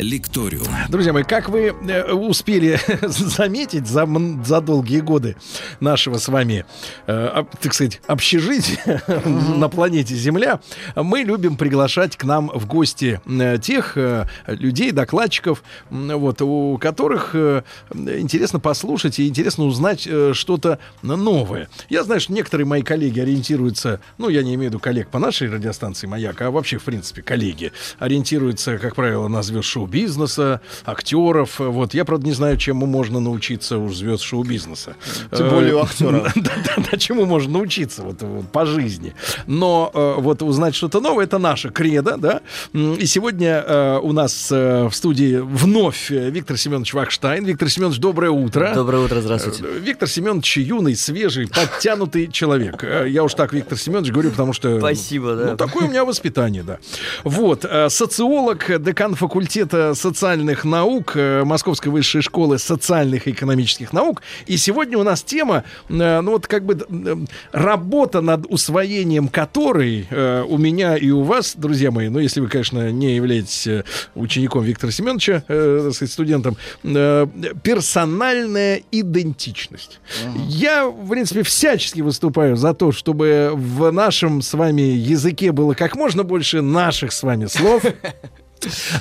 [0.00, 0.66] Лекториум.
[0.88, 4.08] Друзья мои, как вы э, успели заметить за,
[4.44, 5.36] за долгие годы
[5.78, 6.64] нашего с вами,
[7.06, 10.60] э, так сказать, общежития на планете Земля,
[10.96, 17.30] мы любим приглашать к нам в гости э, тех э, людей, докладчиков, вот, у которых
[17.34, 17.62] э,
[17.92, 21.68] интересно послушать и интересно узнать э, что-то новое.
[21.88, 25.18] Я знаю, что некоторые мои коллеги ориентируются, ну, я не имею в виду коллег по
[25.18, 30.60] нашей радиостанции «Маяк», а вообще, в принципе, коллеги, ориентируются, как правило, на звезд шоу шоу-бизнеса,
[30.84, 31.58] актеров.
[31.58, 34.96] Вот я, правда, не знаю, чему можно научиться у звезд шоу-бизнеса.
[35.36, 36.34] Тем более у актеров.
[36.90, 38.18] Да, чему можно научиться вот,
[38.52, 39.14] по жизни.
[39.46, 42.40] Но э, вот узнать что-то новое, это наша кредо, да.
[42.72, 47.44] И сегодня э, у нас э, в студии вновь Виктор Семенович Вахштайн.
[47.44, 48.72] Виктор Семенович, доброе утро.
[48.74, 49.64] Доброе утро, здравствуйте.
[49.80, 52.84] Виктор Семенович юный, свежий, подтянутый человек.
[53.06, 54.78] Я уж так Виктор Семенович говорю, потому что...
[54.78, 55.50] Спасибо, да.
[55.52, 56.78] Ну, такое у меня воспитание, да.
[57.24, 64.22] Вот, социолог, декан факультета социальных наук э, Московской высшей школы социальных и экономических наук.
[64.46, 67.16] И сегодня у нас тема, э, ну вот как бы э,
[67.52, 72.90] работа над усвоением которой у меня и у вас, друзья мои, ну если вы, конечно,
[72.90, 80.00] не являетесь учеником Виктора Семеновича, э, студентом, персональная идентичность.
[80.24, 80.46] Uh-huh.
[80.48, 85.96] Я, в принципе, всячески выступаю за то, чтобы в нашем с вами языке было как
[85.96, 87.84] можно больше наших с вами слов.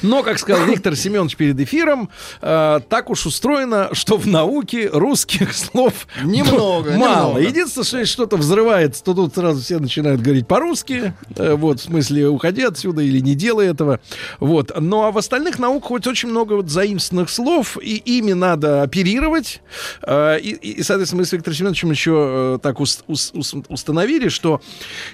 [0.01, 2.09] Но, как сказал Виктор Семенович перед эфиром,
[2.41, 7.37] э, так уж устроено, что в науке русских слов немного, мало.
[7.37, 7.39] Немного.
[7.39, 11.13] Единственное, что если что-то взрывается, то тут сразу все начинают говорить по-русски.
[11.35, 13.99] Э, вот, в смысле, уходи отсюда или не делай этого.
[14.39, 14.71] Вот.
[14.79, 19.61] Ну, а в остальных науках хоть очень много вот заимственных слов, и ими надо оперировать.
[20.03, 24.29] Э, и, и, соответственно, мы с Виктором Семеновичем еще э, так ус, ус, ус, установили,
[24.29, 24.61] что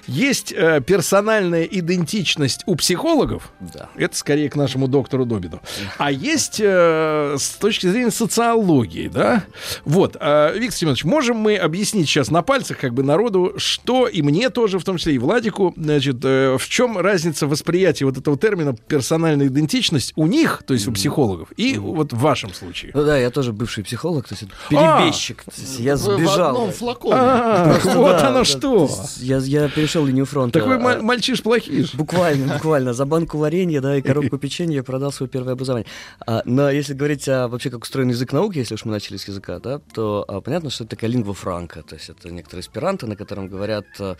[0.06, 3.52] есть э, персональная идентичность у психологов.
[3.60, 3.88] Да.
[3.96, 5.60] Это скорее скорее к нашему доктору Добину.
[5.96, 9.44] А есть э, с точки зрения социологии, да?
[9.86, 14.20] Вот, э, Виктор Семенович, можем мы объяснить сейчас на пальцах как бы народу, что и
[14.20, 18.36] мне тоже, в том числе и Владику, значит, э, в чем разница восприятия вот этого
[18.36, 22.90] термина персональная идентичность у них, то есть у психологов, и вот в вашем случае?
[22.92, 25.44] Ну да, я тоже бывший психолог, то есть перебежчик.
[25.46, 26.66] А, есть, я сбежал.
[26.66, 27.14] В флаконе.
[27.16, 28.90] А, вот оно что.
[29.16, 30.58] Я, я перешел линию фронта.
[30.58, 31.94] Так вы мальчиш плохиш.
[31.94, 32.92] Буквально, буквально.
[32.92, 35.86] За банку варенья, да, и коробку коробку печенья продал свое первое образование.
[36.26, 39.28] А, но если говорить о вообще как устроен язык науки, если уж мы начали с
[39.28, 43.06] языка, да, то а, понятно, что это такая лингва франка, то есть это некоторые эсперанто,
[43.06, 44.16] на котором говорят а,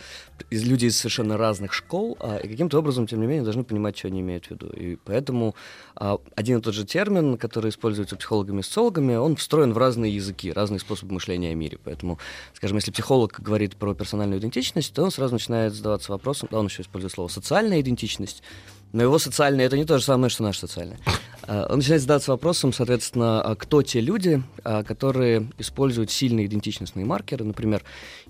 [0.49, 3.97] из, люди из совершенно разных школ, а, и каким-то образом, тем не менее, должны понимать,
[3.97, 4.67] что они имеют в виду.
[4.69, 5.55] И поэтому
[5.95, 10.13] а, один и тот же термин, который используется психологами и социологами, он встроен в разные
[10.13, 11.77] языки, разные способы мышления о мире.
[11.83, 12.19] Поэтому,
[12.53, 16.67] скажем, если психолог говорит про персональную идентичность, то он сразу начинает задаваться вопросом, да, он
[16.67, 18.43] еще использует слово социальная идентичность,
[18.93, 20.97] но его социальное это не то же самое, что наше социальное.
[21.43, 27.05] А, он начинает задаться вопросом, соответственно, а кто те люди, а, которые используют сильные идентичностные
[27.05, 27.45] маркеры.
[27.45, 27.83] Например,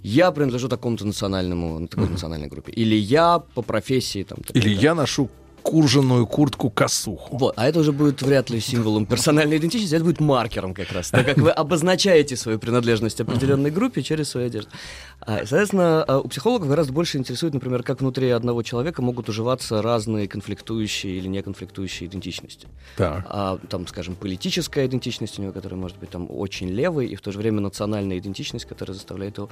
[0.03, 2.71] я принадлежу такому-то национальному, такой национальной группе.
[2.71, 4.39] Или я по профессии там.
[4.53, 5.29] Или я ношу
[5.67, 7.37] курженную куртку-косуху.
[7.37, 11.09] Вот, а это уже будет вряд ли символом персональной идентичности, это будет маркером как раз,
[11.09, 14.71] так как вы обозначаете свою принадлежность определенной группе через свою одежду.
[15.19, 19.81] А, соответственно, а, у психологов гораздо больше интересует, например, как внутри одного человека могут уживаться
[19.81, 22.69] разные конфликтующие или неконфликтующие идентичности.
[22.95, 23.25] Так.
[23.27, 27.21] А, там, скажем, политическая идентичность у него, которая может быть там очень левой, и в
[27.21, 29.49] то же время национальная идентичность, которая заставляет его,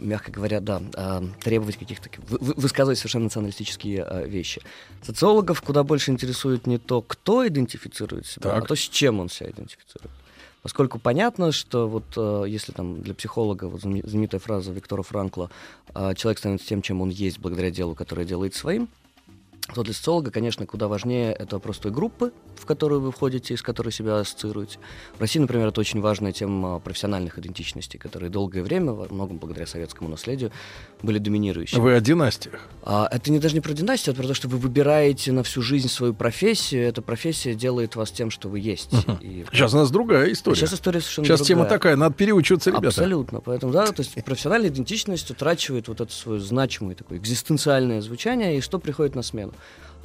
[0.00, 0.82] мягко говоря, да,
[1.40, 4.60] требовать каких-то, высказывать совершенно националистические вещи.
[5.02, 8.64] Социологов куда больше интересует не то, кто идентифицирует себя, так.
[8.64, 10.12] а то, с чем он себя идентифицирует.
[10.62, 15.50] Поскольку понятно, что вот э, если там для психолога вот знаменитая фраза Виктора Франкла
[15.94, 18.88] э, «человек становится тем, чем он есть благодаря делу, которое делает своим»,
[19.74, 23.62] то для социолога, конечно, куда важнее это вопрос той группы, в которую вы входите, из
[23.62, 24.78] которой себя ассоциируете.
[25.16, 29.66] В России, например, это очень важная тема профессиональных идентичностей, которые долгое время, во многом благодаря
[29.66, 30.50] советскому наследию,
[31.02, 31.80] были доминирующими.
[31.80, 32.60] Вы о династиях?
[32.82, 35.62] А, это не даже не про династию, это про то, что вы выбираете на всю
[35.62, 38.92] жизнь свою профессию, эта профессия делает вас тем, что вы есть.
[38.92, 39.20] Uh-huh.
[39.20, 39.44] И...
[39.52, 40.56] Сейчас у нас другая история.
[40.56, 41.64] Сейчас история совершенно Сейчас другая.
[41.64, 42.88] тема такая, надо переучиваться, ребята.
[42.88, 43.40] Абсолютно.
[43.40, 48.60] Поэтому, да, то есть профессиональная идентичность утрачивает вот это свое значимое такое экзистенциальное звучание, и
[48.60, 49.52] что приходит на смену?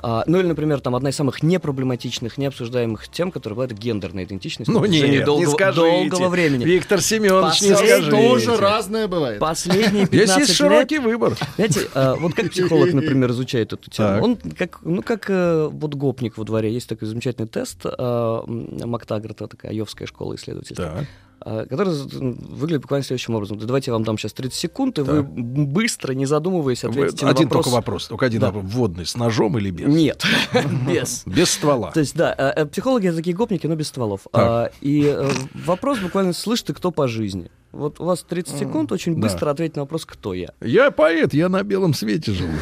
[0.05, 4.25] А, ну или, например, там одна из самых непроблематичных, необсуждаемых тем, которая была это гендерная
[4.25, 4.69] идентичность.
[4.69, 5.81] Ну нет, долгого, не скажите.
[6.09, 6.65] долгого времени.
[6.65, 8.11] Виктор Семенович, не Последний скажите.
[8.11, 9.39] Тоже разное бывает.
[9.39, 11.37] Последние Здесь 15 есть лет широкий выбор.
[11.55, 14.23] знаете, а, вот как психолог, например, изучает эту тему, Так.
[14.23, 19.47] он как, ну, как э, вот гопник во дворе, есть такой замечательный тест а, Мактаграта,
[19.47, 21.05] такая айовская школа исследовательская, Так.
[21.45, 23.57] А, который выглядит буквально следующим образом.
[23.59, 25.25] Да Давайте я вам дам сейчас 30 секунд, и вы Так.
[25.25, 27.65] м, быстро, не задумываясь, Вы- ответите на Один вопрос.
[27.65, 28.51] только вопрос, только один Да.
[28.51, 28.71] вопрос.
[28.73, 29.87] Вводный, с ножом или без?
[29.87, 30.23] Нет,
[30.87, 31.23] без.
[31.25, 31.91] Без ствола.
[31.91, 34.21] То есть, да, э, э, психологи это такие гопники, но без стволов.
[34.33, 35.29] А, и э,
[35.65, 37.51] вопрос буквально слышь ты кто по жизни.
[37.73, 39.21] Вот у вас 30 секунд, очень Да.
[39.21, 40.53] быстро ответить на вопрос, кто я.
[40.61, 42.53] Я поэт, я на белом свете живу.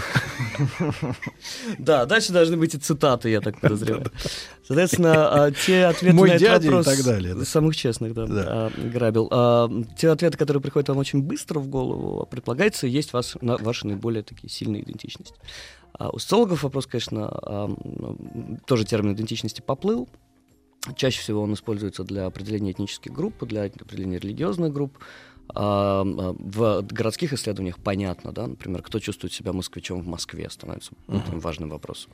[1.79, 4.11] Да, дальше должны быть и цитаты, я так подозреваю.
[4.67, 6.85] Соответственно, а, те ответы Мой на этот дядя и вопрос...
[6.85, 7.45] так далее, да.
[7.45, 8.43] Самых честных, да, Да.
[8.47, 9.27] а, грабил.
[9.31, 14.23] А, те ответы, которые приходят вам очень быстро в голову, предполагается, есть вас, ваши наиболее
[14.23, 15.35] такие сильные идентичности.
[15.99, 17.69] У социологов вопрос, конечно,
[18.65, 20.07] тоже термин идентичности поплыл.
[20.95, 24.97] Чаще всего он используется для определения этнических групп, для определения религиозных групп.
[25.53, 30.91] А, а, В городских исследованиях понятно, да, например, кто чувствует себя москвичом в Москве, становится
[31.07, 32.11] таким важным вопросом.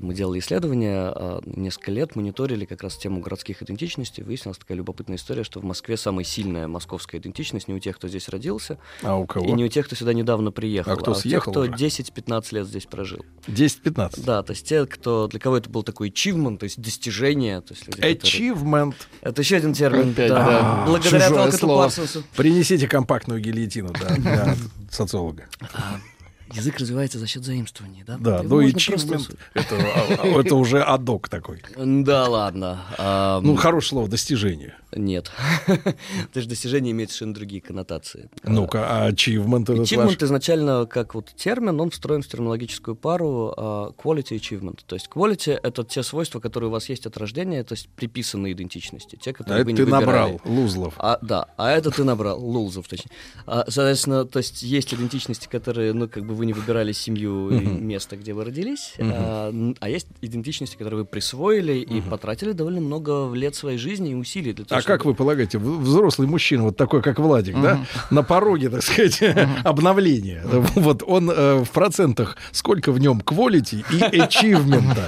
[0.00, 4.22] Мы делали исследования, а, несколько лет мониторили как раз тему городских идентичностей.
[4.22, 8.08] Выяснилась такая любопытная история, что в Москве самая сильная московская идентичность не у тех, кто
[8.08, 9.46] здесь родился, А у кого?
[9.46, 11.72] и не у тех, кто сюда недавно приехал, А кто у тех, съехал кто уже?
[11.72, 13.24] 10-15 лет здесь прожил.
[13.46, 14.24] 10-15.
[14.24, 17.60] Да, то есть те, кто для кого это был такой achievement, то есть достижение.
[17.60, 18.14] То есть люди, которые-
[18.52, 18.94] Achievement.
[19.20, 20.10] Это еще один термин.
[20.10, 20.44] Опять, да.
[20.46, 20.84] да.
[20.86, 21.82] Благодаря слово.
[21.84, 22.22] Парсонсу.
[22.36, 24.56] Принесите компактную гильотину да, для
[24.90, 25.46] социолога.
[26.52, 28.16] Язык развивается за счет заимствований, да?
[28.18, 29.18] Да, Его ну и просто-
[29.54, 31.62] это, а, это уже адок такой.
[31.76, 32.82] Да ладно.
[32.98, 34.74] А, Ну, хорошее слово, достижение.
[34.92, 35.32] Нет.
[35.66, 38.30] То есть достижение имеет совершенно другие коннотации.
[38.44, 43.90] Ну-ка, а achievement это Achievement изначально как вот термин, он встроен в терминологическую пару а,
[43.92, 44.80] quality achievement.
[44.86, 48.52] То есть quality— это те свойства, которые у вас есть от рождения, то есть приписанные
[48.52, 50.04] идентичности, те, А которые это вы не ты выбирали.
[50.04, 50.94] набрал, Лузлов.
[50.98, 53.10] А, да, а это ты набрал, лулзов, точнее.
[53.46, 57.60] А, соответственно, то есть есть идентичности, которые, ну, как бы вы не выбирали семью и
[57.60, 63.32] место, где вы родились, а, а есть идентичности, которые вы присвоили и потратили довольно много
[63.32, 67.02] лет своей жизни и усилий для того, А как вы полагаете, взрослый мужчина, вот такой,
[67.02, 69.22] как Владик, да, на пороге, так сказать,
[69.64, 74.98] обновления, вот он э, в процентах, сколько в нем quality и achievement?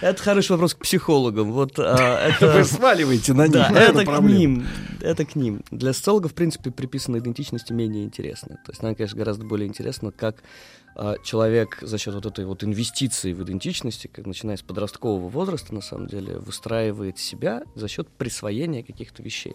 [0.00, 1.52] Это хороший вопрос к психологам.
[1.52, 2.52] Вот а, это...
[2.52, 4.66] Вы сваливаете на них, Да, это к ним.
[5.00, 5.62] Это к ним.
[5.70, 8.58] Для социологов, в принципе, приписанная идентичности менее интересна.
[8.64, 10.35] То есть нам, конечно, гораздо более интересно, как
[10.98, 15.74] а, человек за счет вот этой вот инвестиции в идентичности, как начиная с подросткового возраста,
[15.74, 19.54] на самом деле, выстраивает себя за счет присвоения каких-то вещей.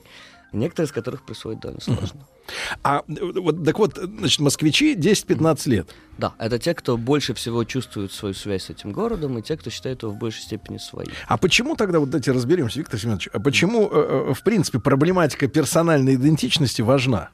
[0.54, 2.28] Некоторые из которых присвоить довольно сложно.
[2.84, 5.96] А вот, так вот, значит, москвичи 10-15 лет.
[6.18, 9.70] Да, это те, кто больше всего чувствует свою связь с этим городом, и те, кто
[9.70, 11.10] считает его в большей степени своим.
[11.28, 15.48] А почему тогда, вот давайте разберемся, Виктор Семенович, а почему, э, э, в принципе, проблематика
[15.48, 17.30] персональной идентичности важна?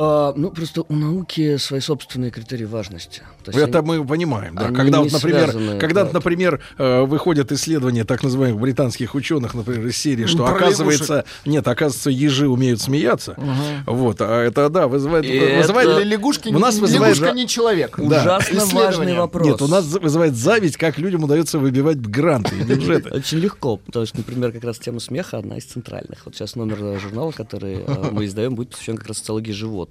[0.00, 3.22] А, ну, просто у науки свои собственные критерии важности.
[3.42, 4.70] То есть Это они- мы понимаем, да.
[4.70, 6.10] Когда, вот, например, связаны, когда, да.
[6.12, 11.66] например, э, выходят исследования так называемых британских ученых, например, из серии, что Про оказывается, нет,
[11.66, 13.34] оказывается, ежи умеют смеяться.
[13.86, 17.48] Вот, а это, да, вызывает, И вызывает это- Или лягушки, у нас вызывает лягушка не
[17.48, 17.98] человек.
[17.98, 18.20] Да.
[18.20, 19.48] Ужасно важный вопрос.
[19.48, 23.10] Нет, у нас вызывает зависть, как людям удается выбивать гранты и бюджеты.
[23.10, 26.20] Очень легко, потому что, например, как раз тема смеха одна из центральных.
[26.24, 29.87] Вот сейчас номер журнала, который э, мы издаем, будет посвящен как раз социологии животных.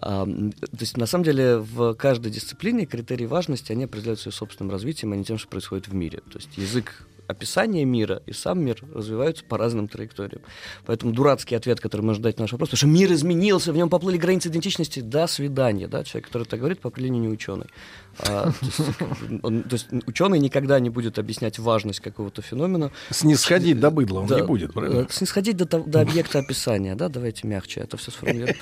[0.00, 4.70] М, то есть, на самом деле, в каждой дисциплине критерии важности, они определяются ее собственным
[4.70, 6.20] развитием, а не тем, что происходит в мире.
[6.30, 10.42] То есть язык описания мира и сам мир развиваются по разным траекториям.
[10.86, 13.88] Поэтому дурацкий ответ, который можно дать на наш вопрос, потому что мир изменился, в нем
[13.88, 15.86] поплыли границы идентичности, до свидания.
[15.88, 16.02] Да?
[16.04, 17.66] Человек, который так говорит, по определению не ученый.
[18.20, 18.80] А, то, есть,
[19.44, 22.90] он- то есть ученый никогда не будет объяснять важность какого-то феномена.
[23.10, 25.00] Снисходить до быдла он Да, не будет, правильно?
[25.02, 28.56] э, Снисходить до, до объекта описания, да, давайте мягче это все сформулируем.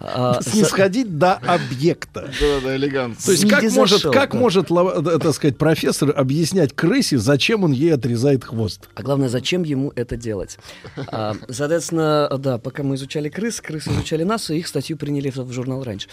[0.00, 2.30] А, Снисходить до объекта.
[2.40, 3.16] Да-да, элегантно.
[3.24, 4.38] То есть как может, зашел, как да.
[4.38, 8.88] может, лава- э, так сказать, профессор объяснять крысе, зачем он ей отрезает хвост?
[8.94, 10.58] А главное, зачем ему это делать?
[11.08, 15.52] А, соответственно, да, пока мы изучали крыс, крысы изучали нас, и их статью приняли в,
[15.52, 16.08] журнал раньше.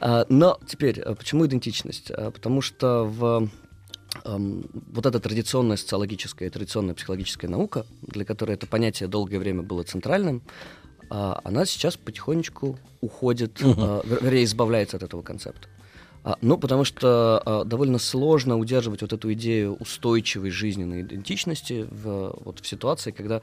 [0.00, 2.10] А, но теперь, а, почему идентичность?
[2.10, 3.48] А, потому что в
[4.24, 9.82] вот эта традиционная социологическая и традиционная психологическая наука, для которой это понятие долгое время было
[9.82, 10.42] центральным,
[11.10, 15.68] а, она сейчас потихонечку уходит, а, вер- вернее, избавляется от этого концепта.
[16.28, 22.36] А, ну, потому что а, довольно сложно удерживать вот эту идею устойчивой жизненной идентичности в,
[22.44, 23.40] вот, в ситуации, когда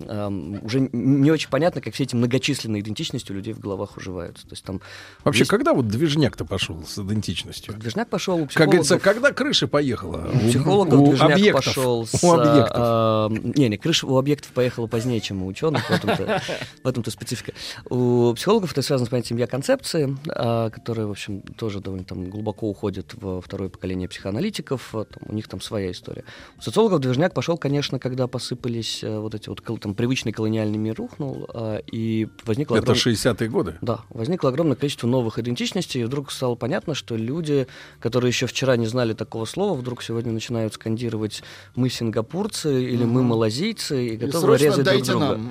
[0.00, 4.44] уже не очень понятно, как все эти многочисленные идентичности у людей в головах уживаются.
[4.46, 4.80] То есть там
[5.22, 7.74] Вообще, есть- когда вот движняк-то пошел с идентичностью?
[7.74, 9.02] Движняк пошел у Как говорится, психологов.
[9.02, 10.30] когда крыша поехала?
[10.34, 11.64] У психологов у движняк объектов.
[11.64, 12.24] пошел с...
[12.24, 12.76] У объектов.
[12.76, 16.42] а, а, не, не, крыша у объектов поехала позднее, чем у ученых, в этом-то,
[16.82, 17.52] в этом-то специфика.
[17.88, 22.68] У психологов это связано с понятием я-концепции, а, которая, в общем, тоже довольно там глубоко
[22.68, 26.24] уходит во второе поколение психоаналитиков, а, там, у них там своя история.
[26.58, 30.94] У социологов движняк пошел, конечно, когда посыпались а, вот эти вот там привычный колониальный мир
[30.96, 33.76] рухнул, а, и возникло Это огромное- 60-е годы.
[33.80, 37.66] да, возникло огромное количество новых идентичностей, и вдруг стало понятно, что люди,
[38.00, 41.42] которые еще вчера не знали такого слова, вдруг сегодня начинают скандировать
[41.76, 45.26] «мы сингапурцы» или «мы малазийцы» и И готовы срочно резать друг друга.
[45.36, 45.50] нам.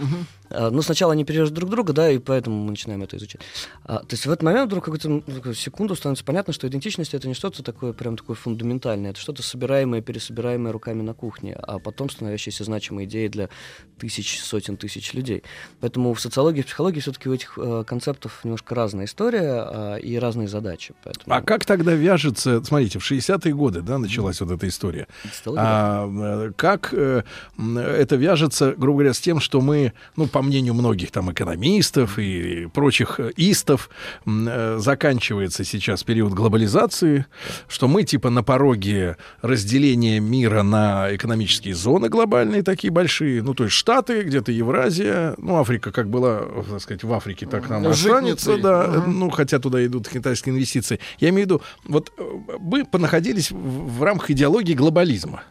[0.54, 3.42] А, Ну, сначала они перережут друг друга, да, и поэтому мы начинаем это изучать.
[3.84, 7.34] А, то есть в этот момент вдруг какую-то секунду становится понятно, что идентичность это не
[7.34, 12.64] что-то такое прям такое фундаментальное, это что-то собираемое, пересобираемое руками на кухне, а потом становящееся
[12.64, 13.50] значимой идеей для
[13.98, 15.44] тысяч, сотен тысяч людей.
[15.80, 20.18] Поэтому в социологии, в психологии все-таки у этих э, концептов немножко разная история а, и
[20.18, 20.94] разные задачи.
[21.04, 25.08] Поэтому А как тогда вяжется, смотрите, в 60-е годы, да, началась вот эта история.
[25.56, 27.24] А, э, как э,
[27.58, 32.68] это вяжется, грубо говоря, с тем, что мы, ну, по мнению многих там экономистов и
[32.74, 33.90] прочих истов,
[34.26, 37.26] э, заканчивается сейчас период глобализации,
[37.68, 43.64] что мы типа на пороге разделения мира на экономические зоны глобальные такие большие, ну, то
[43.64, 48.58] есть Штаты, где-то Евразия, ну, Африка как была, так сказать, в Африке, так нам останется,
[48.58, 49.20] да, Мгм.
[49.20, 51.00] ну, хотя туда идут китайские инвестиции.
[51.20, 52.24] Я имею в виду, вот э,
[52.60, 55.44] мы понаходились в рамках идеологии глобализма.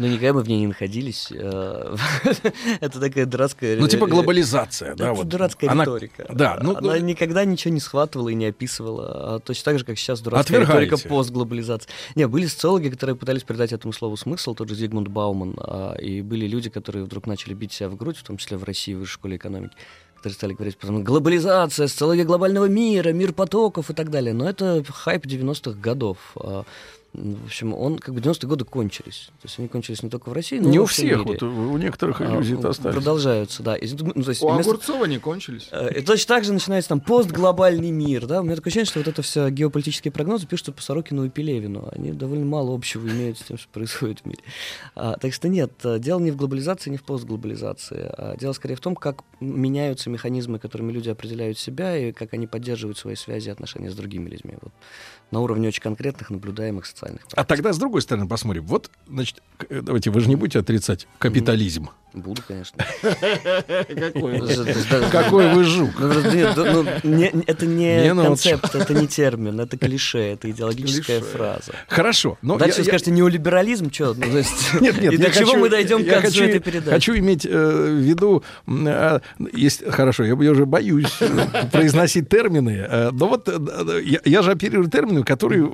[0.00, 1.28] Но никогда мы в ней не находились.
[1.30, 1.96] э,
[2.80, 3.78] Это такая дурацкая...
[3.78, 6.24] Ну, типа глобализация, да, Это дурацкая риторика.
[6.30, 9.34] Да, ну, Она ну, никогда ничего не схватывала и не описывала.
[9.34, 11.90] а Точно так же, как сейчас дурацкая риторика постглобализации.
[12.14, 15.54] Не, были социологи, которые пытались придать этому слову смысл, тот же Зигмунд Бауман.
[15.58, 18.64] а, И были люди, которые вдруг начали бить себя в грудь, в том числе в
[18.64, 19.76] России, в высшей школе экономики
[20.16, 24.34] которые стали говорить потом глобализация, социология глобального мира, мир потоков и так далее.
[24.34, 26.18] Но это хайп 90-х годов.
[27.14, 29.30] А, В общем, он как бы 90-е годы кончились.
[29.42, 31.38] То есть они кончились не только в России, но и не во у всех, мире.
[31.40, 32.94] вот у некоторых А, иллюзии ну, остались.
[32.94, 33.76] Продолжаются, да.
[33.76, 35.68] И, ну, то есть У вместо- Огурцова не кончились.
[35.72, 38.40] Э, И точно так же начинается там постглобальный мир, да?
[38.40, 41.88] У меня такое ощущение, что вот это все геополитические прогнозы пишут по Сорокину и Пелевину.
[41.92, 44.40] Они довольно мало общего имеют с тем, что происходит в мире.
[44.94, 48.10] А, так что нет, э, дело не в глобализации, не в постглобализации.
[48.16, 52.46] А дело скорее в том, как меняются механизмы, которыми люди определяют себя и как они
[52.46, 54.54] поддерживают свои связи и отношения с другими людьми.
[54.60, 54.72] Вот.
[55.30, 58.66] На уровне очень конкретных, наблюдаемых социальных А тогда с другой стороны посмотрим.
[58.66, 61.90] Вот, значит, э, давайте, вы же не будете отрицать капитализм.
[62.12, 62.84] Буду, конечно.
[65.12, 65.54] Какой?
[65.54, 65.92] Вы жук.
[66.00, 68.58] Ну, ну, это не Минуточку.
[68.58, 71.72] концепт, это не термин, это клише, это идеологическая фраза.
[71.88, 72.36] Хорошо.
[72.42, 74.14] Дальше скажете неолиберализм, что?
[74.14, 74.26] Ну,
[74.80, 76.90] Нет, нет, и до чего мы дойдем к концу хочу, этой передачи?
[76.90, 79.20] Хочу иметь э, в виду, а,
[79.52, 83.48] есть, хорошо, я, уже боюсь э, произносить термины, но вот
[84.24, 85.70] я же оперирую термины, которые в-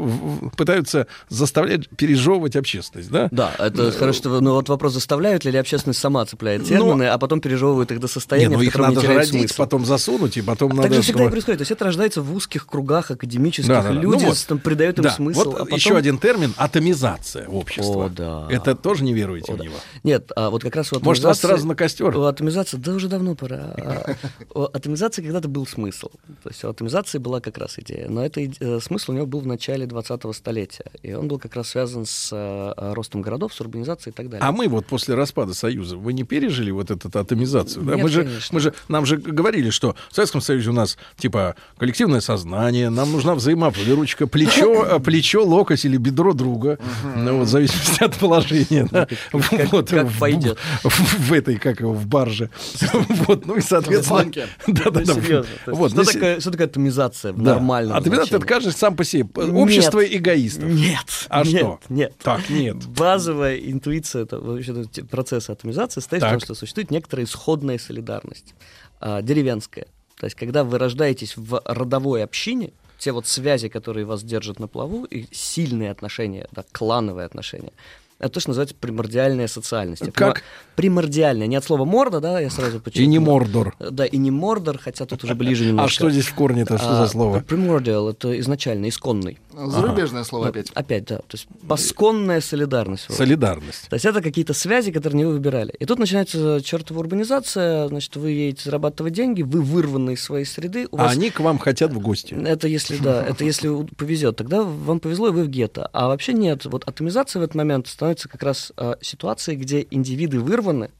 [0.46, 3.28] в- пытаются заставлять пережевывать общественность, да?
[3.30, 7.18] Да, это хорошо, что, ну вот вопрос, заставляют ли или общественность сама цепляет термины, а
[7.18, 9.54] потом пережевывают их до состояния, ну в их котором надо не родить, смысл.
[9.56, 10.88] потом засунуть, и потом А надо...
[10.88, 11.58] так же всегда и происходит.
[11.58, 13.68] То есть это рождается в узких кругах академических.
[13.68, 13.94] Да, да, да.
[13.94, 14.44] Ну Люди вот.
[14.48, 15.44] там, придают им Да, смысл.
[15.44, 18.06] вот а потом- еще один термин— атомизация общества.
[18.06, 18.46] О, да.
[18.50, 19.64] Это тоже не веруете О, в да.
[19.64, 19.74] него?
[20.04, 22.16] Нет, а вот как раз у Может, вас сразу на костер?
[22.16, 23.74] У атомизации, да уже давно пора.
[23.76, 24.14] А,
[24.54, 26.08] У атомизации когда-то был смысл.
[26.42, 28.08] То есть у атомизации была как раз идея.
[28.08, 30.84] Но это иде- смысл у него был в начале 20-го столетия.
[31.02, 34.46] И он был как раз связан с э, ростом городов, с урбанизацией и так далее.
[34.46, 37.84] А мы вот после распада Союза, вы не пережили вот эту атомизацию?
[37.84, 37.94] да?
[37.94, 38.54] Нет, мы, же, конечно.
[38.54, 43.12] мы же, нам же говорили, что в Советском Союзе у нас типа коллективное сознание, нам
[43.12, 46.78] нужна взаимовыручка, плечо, э, плечо, локоть или бедро друга,
[47.16, 48.88] ну, вот, в зависимости от положения.
[48.90, 49.06] да.
[49.32, 50.58] как- Вот, как в- пойдет.
[50.82, 52.50] В, в этой, как его, в барже.
[53.26, 54.20] Вот, ну и, соответственно...
[54.20, 54.46] банке.
[54.66, 55.00] Да-да-да.
[55.16, 55.50] Ну, серьезно.
[55.64, 57.54] То есть Вот, что, ну, такое, что такое атомизация в да.
[57.54, 59.25] нормальном Атомизация, это каждый сам по себе.
[59.34, 60.14] Общество Нет.
[60.14, 60.64] эгоистов.
[60.64, 61.26] Нет.
[61.28, 61.80] А нет, что?
[61.88, 62.14] Нет.
[62.22, 62.76] Так, нет.
[62.86, 66.32] Базовая интуиция это, вообще, процесса атомизации состоит в Так.
[66.32, 68.54] том, что существует некоторая исходная солидарность,
[69.00, 69.86] а, деревенская.
[70.18, 74.68] То есть, когда вы рождаетесь в родовой общине, те вот связи, которые вас держат на
[74.68, 77.72] плаву, и сильные отношения, да, клановые отношения,
[78.18, 80.02] Это то, что называется примордиальная социальность.
[80.06, 80.14] Как?
[80.14, 80.34] понимаю,
[80.74, 83.04] Примордиальная, не от слова морда, да, я сразу подчеркну.
[83.04, 83.74] И не Мордор.
[83.78, 85.86] Да, и не мордор, хотя тут уже ближе немножко.
[85.86, 86.78] А что здесь в корне-то?
[86.78, 87.40] Что за А, слово?
[87.40, 89.38] Primordial— это изначально, исконный.
[89.54, 90.70] Зарубежное слово опять.
[90.74, 91.16] Опять, да.
[91.18, 93.08] То есть посконная солидарность.
[93.08, 93.18] вроде.
[93.18, 93.88] Солидарность.
[93.88, 95.72] То есть это какие-то связи, которые не вы выбирали.
[95.78, 100.88] И тут начинается чертова урбанизация, значит, вы едете зарабатывать деньги, вы вырваны из своей среды.
[100.90, 102.34] У А они к вам хотят в гости.
[102.34, 105.88] Это если, да, это если повезет, тогда вам повезло, и вы в гетто.
[105.92, 106.66] А вообще нет.
[106.66, 110.90] Вот атомизация в этот момент становится как раз а, ситуацией, где индивиды вырваны,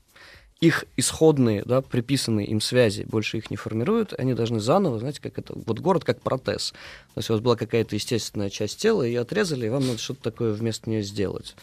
[0.60, 5.38] их исходные, да, приписанные им связи больше их не формируют, они должны заново, знаете, как
[5.38, 6.70] это, вот город как протез.
[7.14, 10.22] То есть у вас была какая-то естественная часть тела, ее отрезали, и вам надо что-то
[10.22, 11.54] такое вместо нее сделать.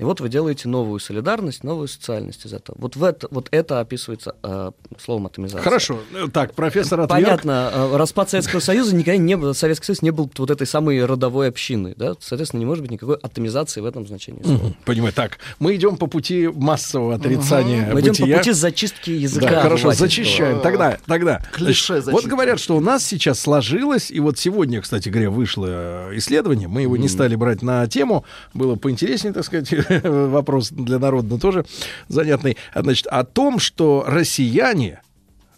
[0.00, 2.76] И вот вы делаете новую солидарность, новую социальность из этого.
[2.80, 5.62] Вот, в это, вот это описывается э, словом атомизация.
[5.62, 5.98] Хорошо.
[6.14, 7.22] Э, Так, профессор отверг.
[7.22, 11.04] Понятно, э, распад Советского Союза никогда не был, Советский Союз не был вот этой самой
[11.04, 14.56] родовой общины, да, соответственно, не может быть никакой атомизации в этом значении слова.
[14.58, 15.12] Мгм, Понимаю.
[15.12, 18.38] Так, мы идем по пути массового отрицания Мы идем по бытия.
[18.38, 19.50] пути зачистки языка.
[19.50, 20.60] Да, хорошо, зачищаем.
[20.62, 21.42] Тогда, тогда.
[21.52, 22.30] Клише Значит, вот зачистки.
[22.30, 26.82] говорят, что у нас сейчас сложилось, и вот сегодня, кстати говоря, вышло э, исследование, мы
[26.82, 29.68] его не стали брать на тему, было поинтереснее, так сказать,
[30.02, 31.64] вопрос для народа тоже
[32.08, 35.00] занятный, значит, о том, что россияне,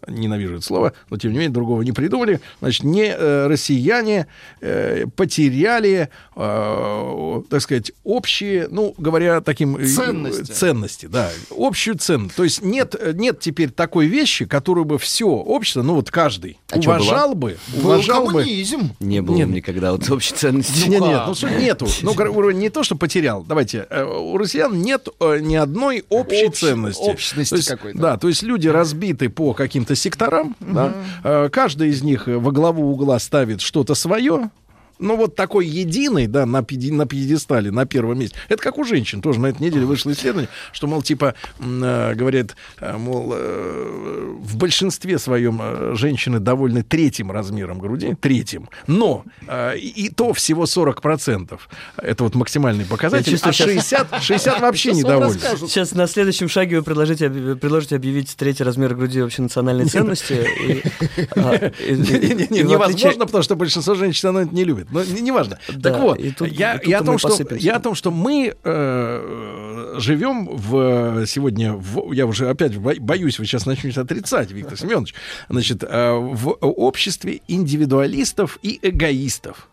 [0.06, 2.40] ненавижу это слово, но тем не менее другого не придумали.
[2.60, 4.26] Значит, не э, россияне
[4.60, 9.76] э, потеряли, э, так сказать, общие, ну, говоря таким...
[9.76, 10.52] э, Ценности.
[10.52, 11.30] Ценности, да.
[11.56, 12.34] Общую ценность.
[12.36, 16.78] То есть нет, нет теперь такой вещи, которую бы все общество, ну вот каждый, А
[16.78, 18.32] уважал бы, Был уважал бы...
[18.32, 18.92] коммунизм.
[19.00, 19.48] Не было Нет.
[19.48, 20.88] никогда вот общей ценности.
[20.88, 21.86] Нет, нет, ну нету.
[22.02, 23.42] Ну, уровень не то, что потерял.
[23.42, 27.02] Давайте, э, у россиян нет э, ни одной общей Общ- ценности.
[27.02, 27.98] общности какой-то.
[27.98, 30.92] Да, то есть люди разбиты по каким-то секторам, да.
[31.24, 34.50] Э, Каждый из них во главу угла ставит что-то свое.
[35.02, 38.36] Ну, вот такой единый, да, на, педи- на пьедестале, на первом месте.
[38.48, 39.20] Это как у женщин.
[39.20, 44.56] Тоже на этой неделе вышло исследование, что, мол, типа, э, говорят, э, мол, э, в
[44.56, 48.68] большинстве своем э, женщины довольны третьим размером груди, третьим.
[48.86, 51.58] Но э, и, и то всего 40%.
[51.96, 53.32] Это вот максимальный показатель.
[53.32, 55.40] Я чувствую, а щас- 60, 60 вообще недовольны.
[55.68, 60.46] Сейчас на следующем шаге вы предложите, предложите объять третий размер груди вообще национальной ценности.
[61.36, 61.70] а,
[62.62, 64.91] невозможно, потому что большинство женщин оно это не любит.
[64.92, 65.58] Но не- неважно.
[65.68, 67.64] Да, так вот, и тут- я, и тут я, о том, что, посыпемся.
[67.66, 73.38] я о том, что мы э, живем в, сегодня, в, я уже опять бо- боюсь,
[73.38, 75.14] вы сейчас начнете отрицать, Виктор Семенович,
[75.48, 79.68] значит, э, в обществе индивидуалистов и эгоистов.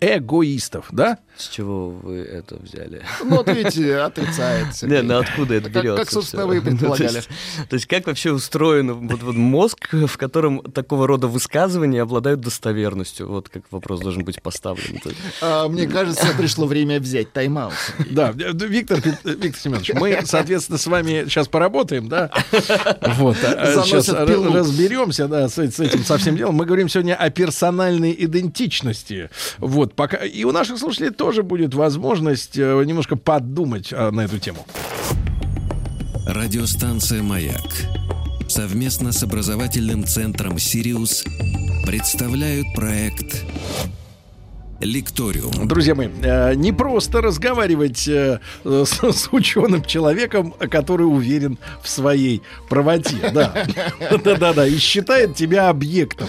[0.00, 1.18] Эгоистов, да?
[1.36, 3.02] С чего вы это взяли?
[3.24, 4.66] Ну, вот видите, отрицает.
[4.82, 6.04] Не, ну откуда это Как- берется?
[6.04, 7.08] как, собственно, вы и предполагали.
[7.08, 7.28] То есть,
[7.70, 13.28] то есть как вообще устроен вот, вот мозг, в котором такого рода высказывания обладают достоверностью?
[13.28, 15.00] Вот как вопрос должен быть поставлен.
[15.40, 17.72] А, Мне кажется, пришло время взять тайм-аут.
[18.10, 22.30] Да, Виктор, Виктор Семенович, мы, соответственно, с вами сейчас поработаем, да?
[23.16, 24.52] Вот, Заносят сейчас пилу.
[24.52, 26.54] разберемся, да, с, с этим со всем делом.
[26.56, 29.30] Мы говорим сегодня о персональной идентичности.
[29.58, 34.40] Вот, пока и у наших слушателей тоже будет возможность э, немножко подумать э, на эту
[34.40, 34.66] тему.
[36.26, 37.62] Радиостанция «Маяк»
[38.48, 41.24] совместно с образовательным центром «Сириус»
[41.86, 43.44] представляют проект
[44.82, 45.68] «Лекториум».
[45.68, 52.42] Друзья мои, э, не просто разговаривать э, с, с ученым человеком, который уверен в своей
[52.68, 53.66] правоте, да,
[54.24, 56.28] да, да, да, и считает тебя объектом,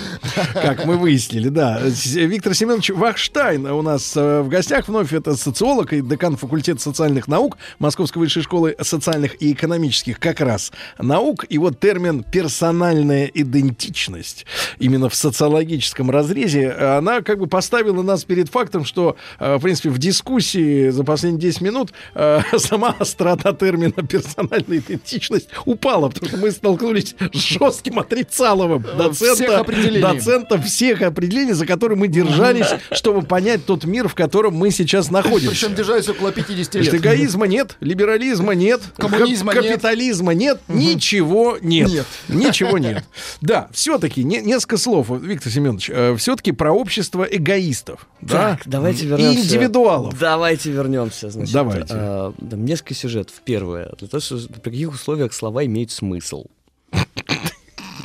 [0.54, 1.82] как мы выяснили, да.
[1.82, 7.28] Виктор Семенович Вахштайн у нас э, в гостях вновь это социолог и декан факультета социальных
[7.28, 11.46] наук Московской высшей школы социальных и экономических как раз наук.
[11.50, 14.46] И вот термин персональная идентичность
[14.80, 19.62] именно в социологическом разрезе, э, она как бы поставила нас перед фактом, что, э, в
[19.62, 26.28] принципе, в дискуссии за последние 10 минут э, сама острота термина персональная идентичность упала, потому
[26.30, 30.02] что мы столкнулись с жестким отрицаловым доцента, всех определений.
[30.02, 35.10] доцента всех определений, за которые мы держались, чтобы понять тот мир, в котором мы сейчас
[35.12, 35.50] находимся.
[35.50, 37.02] Причем держались около 50 Значит, лет.
[37.02, 39.74] эгоизма нет, либерализма нет, Коммунизма кап- нет.
[39.74, 41.90] капитализма нет, ничего нет.
[41.90, 42.06] Нет.
[42.28, 43.04] Ничего нет.
[43.42, 48.08] Да, все-таки несколько слов, Виктор Семенович, все-таки про общество эгоистов.
[48.34, 48.56] Да?
[48.56, 49.42] Так, давайте И вернемся.
[49.44, 50.20] индивидуалов.
[50.20, 51.30] Давайте вернемся.
[51.30, 51.94] Значит, Давайте.
[51.96, 53.36] а, там несколько сюжетов.
[53.46, 53.94] Первое.
[53.98, 56.46] Для того, что при каких условиях слова имеют смысл.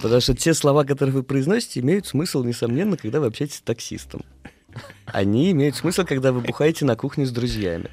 [0.03, 4.23] Потому что те слова, которые вы произносите, имеют смысл, несомненно, когда вы общаетесь с таксистом.
[5.07, 7.91] Они имеют смысл, когда вы бухаете на кухне с друзьями.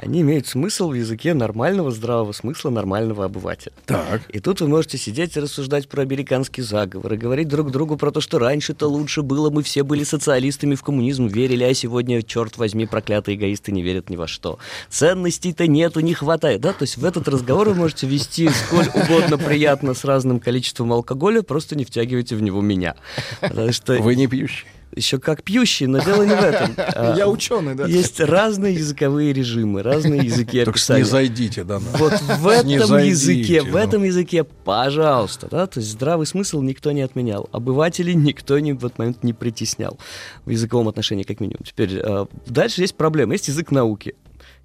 [0.00, 3.72] Они имеют смысл в языке нормального здравого смысла нормального обывателя.
[3.84, 4.22] Так.
[4.30, 8.10] И тут вы можете сидеть и рассуждать про американский заговор, и говорить друг другу про
[8.10, 12.56] то, что раньше-то лучше было, мы все были социалистами в коммунизм, верили, а сегодня, черт
[12.56, 14.58] возьми, проклятые эгоисты не верят ни во что.
[14.88, 16.62] Ценностей-то нету, не хватает.
[16.62, 16.72] Да?
[16.72, 21.42] То есть в этот разговор вы можете вести сколь угодно приятно с разным количеством алкоголя,
[21.42, 22.96] просто не втягивайте в него меня.
[23.42, 24.66] Потому что Вы не пьющий.
[24.94, 26.74] Еще как пьющий, но дело не в этом.
[27.00, 27.86] А, Я ученый, да?
[27.86, 31.00] Есть разные языковые режимы, разные языки описания.
[31.00, 31.78] не зайдите, да.
[31.78, 37.02] Вот в этом языке, в этом языке, пожалуйста, да, то есть здравый смысл никто не
[37.02, 39.98] отменял, обывателей никто не, в этот момент не притеснял
[40.44, 41.62] в языковом отношении, как минимум.
[41.64, 44.14] Теперь э, дальше есть проблема, есть язык науки.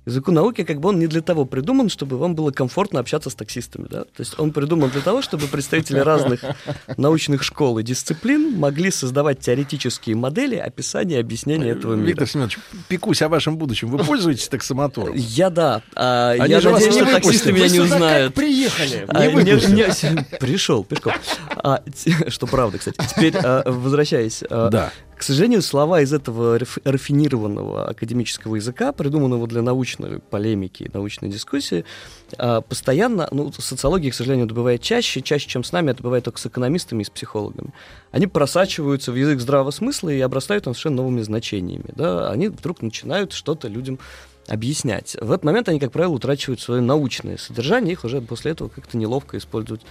[0.05, 3.35] Языку науки, как бы он не для того придуман, чтобы вам было комфортно общаться с
[3.35, 4.03] таксистами, да.
[4.03, 6.41] То есть он придуман для того, чтобы представители разных
[6.97, 12.07] научных школ и дисциплин могли создавать теоретические модели описания и объяснения этого мира.
[12.07, 13.89] Виктор Семенович, пикусь о вашем будущем.
[13.89, 15.15] Вы пользуетесь таксомотором?
[15.15, 15.81] Я да.
[15.95, 18.33] А, Они я же вас надеюсь, не что таксисты меня не узнают.
[18.35, 19.05] приехали?
[19.07, 21.13] А, Не не- пришел пешком.
[21.57, 21.81] А,
[22.27, 22.97] что правда, кстати.
[23.09, 24.43] Теперь, а, возвращаясь.
[24.49, 24.91] а, Да.
[25.17, 31.85] К сожалению, слова из этого раф- рафинированного академического языка, придуманного для научной полемики научной дискуссии,
[32.37, 36.25] а, постоянно, ну, социология, к сожалению, это бывает чаще, чаще, чем с нами, это бывает
[36.25, 37.73] только с экономистами и с психологами.
[38.11, 41.91] Они просачиваются в язык здравого смысла и обрастают там совершенно новыми значениями.
[41.95, 42.29] Да?
[42.29, 43.99] Они вдруг начинают что-то людям
[44.47, 45.17] объяснять.
[45.19, 48.97] В этот момент они, как правило, утрачивают свое научное содержание, их уже после этого как-то
[48.97, 49.81] неловко используют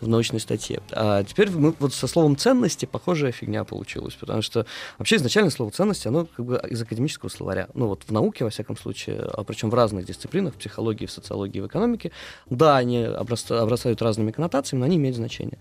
[0.00, 0.80] в научной статье.
[0.92, 4.66] А теперь мы вот со словом ценности похожая фигня получилась, потому что
[4.98, 7.68] вообще изначально слово ценности, оно как бы из академического словаря.
[7.74, 11.10] Ну вот в науке, во всяком случае, а причем в разных дисциплинах, в психологии, в
[11.10, 12.12] социологии, в экономике,
[12.50, 15.58] да, они обраста- обрастают разными коннотациями, но они имеют значение.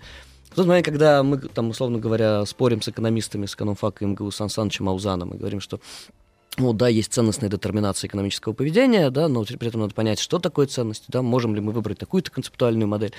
[0.50, 4.50] В тот момент, когда мы, там, условно говоря, спорим с экономистами, с экономфака МГУ Сан
[4.50, 5.80] Санычем Аузаном и говорим, что
[6.58, 10.68] ну да, есть ценностная детерминация экономического поведения, да, но при этом надо понять, что такое
[10.68, 13.14] ценности, да, можем ли мы выбрать такую-то концептуальную модель.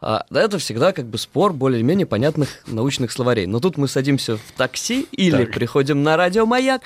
[0.00, 3.46] А, да, это всегда как бы спор более-менее понятных научных словарей.
[3.46, 5.52] Но тут мы садимся в такси или Так.
[5.52, 6.82] приходим на радио «Маяк»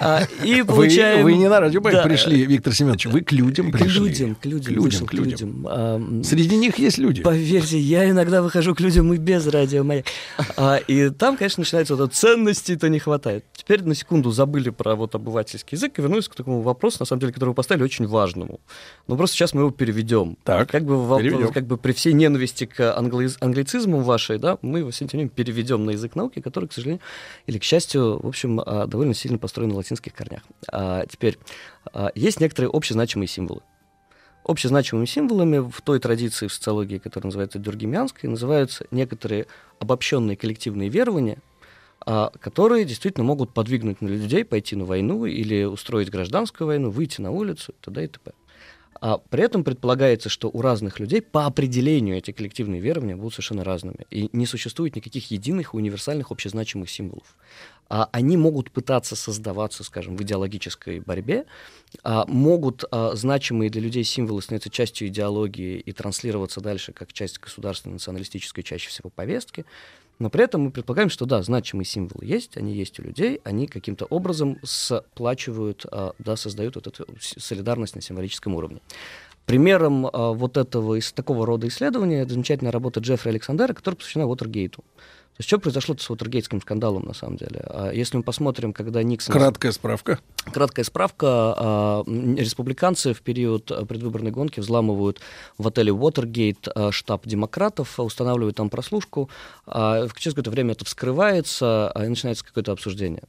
[0.00, 1.24] а, и Вы, получаем...
[1.24, 4.00] вы не на радио Да, пришли, Виктор Семенович, вы к людям К пришли.
[4.00, 5.66] людям, к людям, К людям, вышел к людям.
[5.68, 7.22] А, Среди них есть люди.
[7.22, 10.06] Поверьте, я иногда выхожу к людям и без радио «Маяк».
[10.56, 13.44] А, и там, конечно, начинается вот это ценностей-то не хватает.
[13.54, 15.14] Теперь на секунду забыли про вот
[15.48, 18.60] обывательский язык и вернулись к такому вопросу, на самом деле, который вы поставили, очень важному.
[19.06, 20.36] Но просто сейчас мы его переведем.
[20.44, 21.52] Так, Как бы, переведем.
[21.52, 25.30] как бы при всей ненависти к англоиз- англицизмам вашей, да, мы его тем не менее
[25.30, 27.00] переведем на язык науки, который, к сожалению,
[27.46, 30.42] или к счастью, в общем, а, довольно сильно построен на латинских корнях.
[30.70, 31.38] А, теперь,
[31.92, 33.62] а, есть некоторые общезначимые символы.
[34.44, 39.46] Общезначимыми символами в той традиции в социологии, которая называется дюргемианской, называются некоторые
[39.78, 41.38] обобщенные коллективные верования,
[42.04, 47.30] которые действительно могут подвигнуть на людей пойти на войну или устроить гражданскую войну, выйти на
[47.30, 48.04] улицу и т.д.
[48.04, 48.32] и т.п.
[49.00, 53.62] А при этом предполагается, что у разных людей по определению эти коллективные верования будут совершенно
[53.62, 54.06] разными.
[54.10, 57.36] И не существует никаких единых универсальных общезначимых символов.
[57.88, 61.46] А они могут пытаться создаваться, скажем, в идеологической борьбе,
[62.02, 67.38] а могут а, значимые для людей символы становиться частью идеологии и транслироваться дальше как часть
[67.38, 69.64] государственной националистической чаще всего повестки.
[70.18, 73.66] Но при этом мы предполагаем, что да, значимые символы есть, они есть у людей, они
[73.66, 78.80] каким-то образом сплачивают, а, да, создают вот эту солидарность на символическом уровне.
[79.46, 84.84] Примером а, вот этого из такого рода исследования замечательная работа Джеффри Александера, которая посвящена Уотергейту.
[85.38, 87.60] То есть что произошло с Уотергейтским скандалом на самом деле?
[87.66, 89.32] А Если мы посмотрим, когда Никсон...
[89.32, 90.18] Краткая справка.
[90.52, 91.26] Краткая справка.
[91.56, 95.20] а, Республиканцы в период предвыборной гонки взламывают
[95.56, 99.30] в отеле Уотергейт а, штаб демократов, устанавливают там прослушку.
[99.64, 103.22] Через какое-то время это вскрывается, и начинается какое-то обсуждение.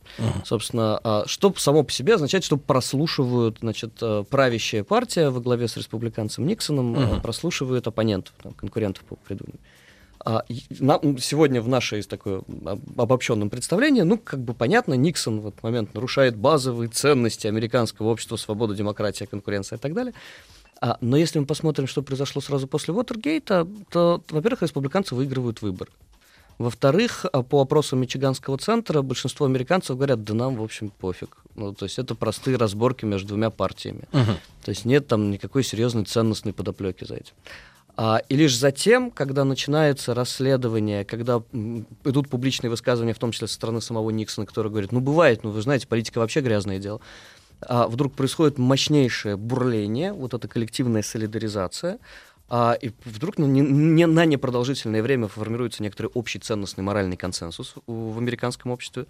[0.45, 5.77] Собственно, а, что само по себе означает, что прослушивают, значит, правящая партия во главе с
[5.77, 9.59] республиканцем Никсоном, а, прослушивают оппонентов, там, конкурентов по предвыборной.
[10.25, 15.63] А, сегодня в нашей такой об- обобщенном представлении, ну, как бы понятно, Никсон в этот
[15.63, 20.13] момент нарушает базовые ценности американского общества, свобода, демократия, конкуренция и так далее.
[20.82, 25.91] А, но если мы посмотрим, что произошло сразу после Уотергейта, то, во-первых, республиканцы выигрывают выборы.
[26.58, 31.38] Во-вторых, а, по опросам Мичиганского центра большинство американцев говорят, да нам, в общем, пофиг.
[31.55, 34.03] Ну, то есть это простые разборки между двумя партиями.
[34.12, 37.34] То есть нет там никакой серьезной ценностной подоплеки за этим.
[38.01, 41.43] А, и лишь затем, когда начинается расследование, когда
[42.05, 45.49] идут публичные высказывания, в том числе со стороны самого Никсона, который говорит, ну бывает, ну
[45.49, 47.01] вы знаете, политика вообще грязное дело,
[47.59, 51.99] а вдруг происходит мощнейшее бурление, вот эта коллективная солидаризация,
[52.47, 57.75] а, и вдруг ну, не, не на непродолжительное время формируется некоторый общий ценностный моральный консенсус
[57.85, 59.07] в, в американском обществе,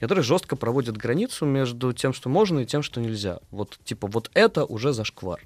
[0.00, 3.38] который жестко проводит границу между тем, что можно, и тем, что нельзя.
[3.52, 5.38] Вот типа вот это уже зашквар.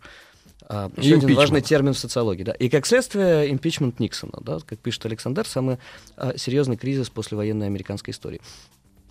[0.68, 2.42] А, еще один важный термин в социологии.
[2.42, 2.52] Да.
[2.52, 5.78] И как следствие импичмент Никсона, да, как пишет Александр, самый
[6.16, 8.40] а, серьезный кризис послевоенной американской истории.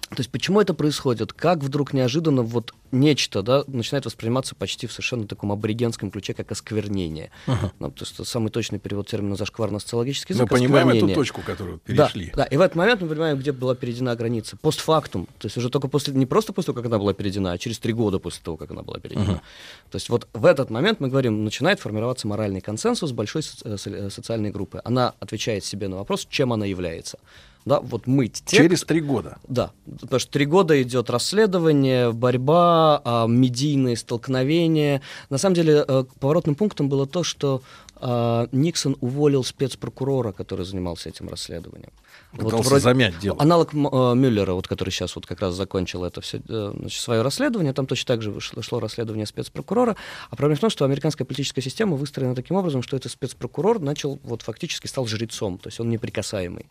[0.10, 1.34] То есть почему это происходит?
[1.34, 6.52] Как вдруг неожиданно вот нечто да, начинает восприниматься почти в совершенно таком аборигенском ключе, как
[6.52, 7.32] осквернение?
[7.48, 7.72] Ага.
[7.80, 10.50] Ну, то есть самый точный перевод термина зашкварно-социологический язык.
[10.50, 12.32] Мы понимаем эту точку, которую перешли.
[12.36, 14.58] Да, да, и в этот момент мы понимаем, где была перейдена граница.
[14.58, 15.26] Постфактум.
[15.40, 17.80] То есть уже только после, не просто после того, как она была перейдена, а через
[17.80, 19.26] три года после того, как она была перейдена.
[19.26, 19.42] Ага.
[19.90, 24.10] То есть вот в этот момент мы говорим, начинает формироваться моральный консенсус большой э, э,
[24.12, 24.82] социальной группы.
[24.86, 27.18] Она отвечает себе на вопрос, чем она является
[27.66, 28.56] да, вот мыть текст.
[28.56, 29.38] Через три года.
[29.48, 35.02] Да, потому что три года идет расследование, борьба, а, медийные столкновения.
[35.32, 37.64] На самом деле э, поворотным пунктом было то, что
[37.96, 41.92] а, Никсон уволил спецпрокурора, который занимался этим расследованием.
[42.34, 43.38] Пытался вот вроде, замять дело.
[43.40, 47.24] Аналог э, Мюллера, вот, который сейчас вот как раз закончил это все э, значит, свое
[47.24, 49.96] расследование, там точно так же шло, шло расследование спецпрокурора.
[50.30, 54.20] А проблема в том, что американская политическая система выстроена таким образом, что этот спецпрокурор начал,
[54.24, 56.68] вот фактически стал жрецом, то есть он неприкасаемый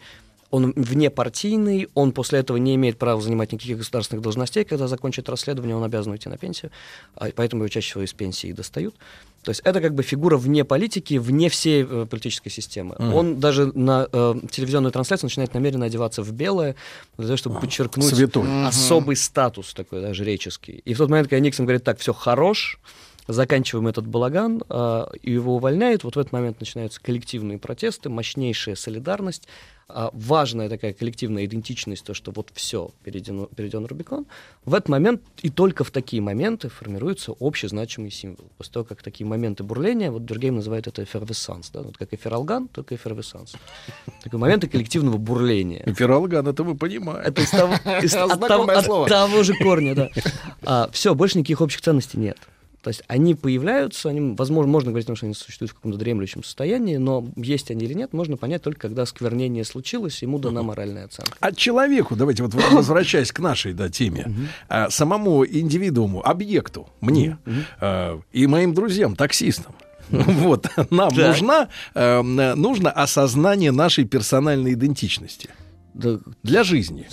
[0.54, 5.74] он внепартийный, он после этого не имеет права занимать никаких государственных должностей, когда закончит расследование,
[5.76, 6.70] он обязан уйти на пенсию,
[7.16, 8.94] а поэтому его чаще всего из пенсии достают.
[9.42, 12.94] То есть это как бы фигура вне политики, вне всей э, политической системы.
[12.94, 13.12] Mm.
[13.12, 16.76] Он даже на э, телевизионную трансляцию начинает намеренно одеваться в белое,
[17.18, 18.44] для того, чтобы подчеркнуть Святой.
[18.64, 19.18] особый mm-hmm.
[19.18, 20.82] статус такой, да, жреческий.
[20.84, 22.78] И в тот момент, когда Никсон говорит, так, все хорош,
[23.26, 28.76] заканчиваем этот балаган, э, и его увольняют, вот в этот момент начинаются коллективные протесты, мощнейшая
[28.76, 29.48] солидарность,
[29.88, 34.26] важная такая коллективная идентичность, то, что вот все, перейден, перейден Рубикон,
[34.64, 38.46] в этот момент и только в такие моменты формируется общезначимый символ.
[38.56, 42.68] После того, как такие моменты бурления, вот Дюргейм называет это эфервесанс, да, вот как эфиралган,
[42.68, 43.54] только эфервесанс.
[44.22, 45.82] Такие моменты коллективного бурления.
[45.86, 47.28] Эфиралган, это вы понимаете.
[47.28, 50.10] Это из того, из, от, того, от того же корня, да.
[50.62, 52.38] А, все, больше никаких общих ценностей нет.
[52.84, 55.96] То есть они появляются, они, возможно, можно говорить о том, что они существуют в каком-то
[55.96, 60.62] дремлющем состоянии, но есть они или нет, можно понять только когда сквернение случилось, ему дана
[60.62, 61.32] моральная оценка.
[61.40, 64.30] А человеку, давайте вот возвращаясь к нашей да, теме,
[64.68, 67.38] а, самому индивидууму, объекту, мне
[67.80, 69.74] а, и моим друзьям, таксистам,
[70.10, 75.48] вот, нам нужна, э, нужно осознание нашей персональной идентичности.
[75.94, 77.08] Да, для жизни.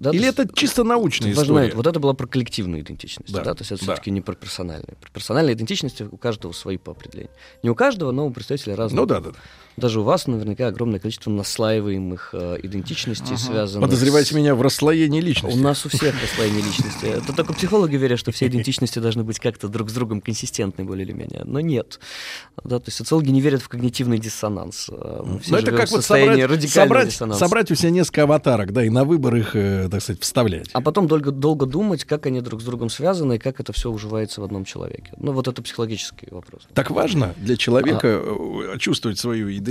[0.00, 1.52] Да, Или это чисто научная история?
[1.52, 1.74] Момент.
[1.74, 3.32] Вот это было про коллективную идентичность.
[3.32, 3.54] Да, да?
[3.54, 3.92] То есть это да.
[3.92, 4.96] все-таки не про персональную.
[5.00, 7.30] Про персональную идентичность у каждого свои по определению.
[7.62, 8.98] Не у каждого, но у представителей разных.
[8.98, 9.32] Ну да, да.
[9.76, 13.38] Даже у вас наверняка огромное количество наслаиваемых э, идентичностей ага.
[13.38, 14.36] связанных Подозревайте с...
[14.36, 15.56] меня в расслоении личности.
[15.56, 17.06] У нас у всех расслоение личности.
[17.06, 21.06] Это только психологи верят, что все идентичности должны быть как-то друг с другом консистентны более
[21.06, 21.42] или менее.
[21.44, 22.00] Но нет.
[22.62, 24.90] Да, то есть социологи не верят в когнитивный диссонанс.
[24.92, 28.84] Э, мы все Но это как вот собрать, собрать, собрать у себя несколько аватарок, да,
[28.84, 30.68] и на выбор их, э, так сказать, вставлять.
[30.74, 33.90] А потом долго, долго думать, как они друг с другом связаны, и как это все
[33.90, 35.12] уживается в одном человеке.
[35.16, 36.62] Ну вот это психологический вопрос.
[36.74, 38.78] Так важно для человека а...
[38.78, 39.61] чувствовать свою идентичность?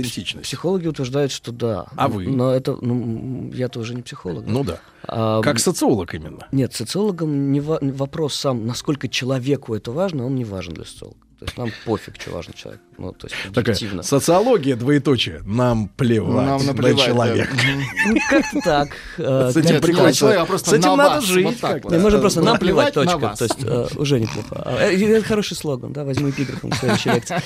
[0.42, 1.86] Психологи утверждают, что да.
[1.96, 2.26] А вы?
[2.28, 4.44] Но это, ну, я тоже не психолог.
[4.46, 4.78] Ну да.
[5.04, 6.46] А, как социолог именно?
[6.52, 11.18] Нет, социологам не во- вопрос сам, насколько человеку это важно, он не важен для социолога.
[11.42, 12.80] То есть нам пофиг, что важно человек.
[12.98, 15.42] Ну, то есть Такая социология, двоеточие.
[15.44, 17.50] Нам плевать нам наплевать, на человека.
[18.06, 18.88] Ну, как-то так.
[19.16, 20.40] С этим приходится.
[20.40, 21.60] А с этим надо жить.
[21.84, 23.34] Можем просто нам плевать, точка.
[23.36, 24.62] То есть э, уже неплохо.
[24.64, 27.36] А, э, это хороший слоган, да, возьму эпиграф на следующей лекции.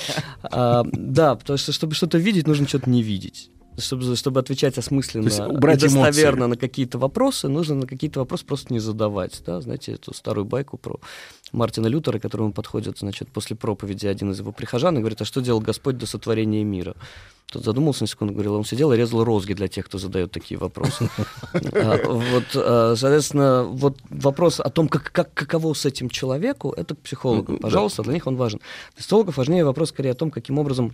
[0.43, 5.27] А, да, потому что, чтобы что-то видеть, нужно что-то не видеть чтобы, чтобы отвечать осмысленно
[5.27, 6.49] и достоверно эмоции.
[6.49, 9.41] на какие-то вопросы, нужно на какие-то вопросы просто не задавать.
[9.45, 9.61] Да?
[9.61, 10.99] Знаете эту старую байку про
[11.51, 15.25] Мартина Лютера, к которому подходит значит, после проповеди один из его прихожан и говорит, а
[15.25, 16.95] что делал Господь до сотворения мира?
[17.49, 20.57] Тот задумался на секунду, говорил, он сидел и резал розги для тех, кто задает такие
[20.57, 21.09] вопросы.
[21.73, 26.95] А, вот, а, соответственно, вот вопрос о том, как, как, каково с этим человеку, это
[26.95, 28.59] психологам, пожалуйста, для них он важен.
[28.95, 30.93] Для психологов важнее вопрос скорее о том, каким образом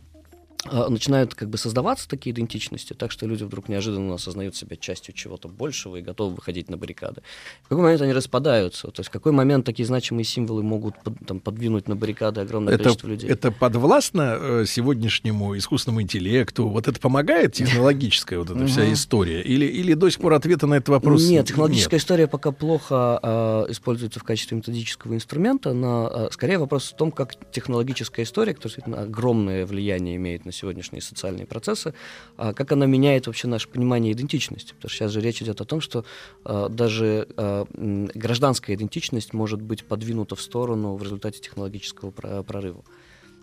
[0.72, 5.50] начинают как бы создаваться такие идентичности, так что люди вдруг неожиданно осознают себя частью чего-то
[5.50, 7.22] большего и готовы выходить на баррикады.
[7.64, 8.88] В какой момент они распадаются?
[8.88, 12.76] То есть в какой момент такие значимые символы могут под, там, подвинуть на баррикады огромное
[12.76, 13.30] это, количество людей?
[13.30, 16.70] Это подвластно э, сегодняшнему искусственному интеллекту?
[16.70, 19.42] Вот это помогает технологическая вот эта вся история?
[19.42, 21.46] Или, или до сих пор ответа на этот вопрос нет?
[21.46, 26.96] технологическая история пока плохо э, используется в качестве методического инструмента, но э, скорее вопрос в
[26.96, 31.94] том, как технологическая история, которая огромное влияние имеет на сегодняшние социальные процессы,
[32.38, 34.74] а как она меняет вообще наше понимание идентичности.
[34.74, 36.06] Потому что сейчас же речь идет о том, что
[36.46, 42.84] а, даже а, гражданская идентичность может быть подвинута в сторону в результате технологического прорыва.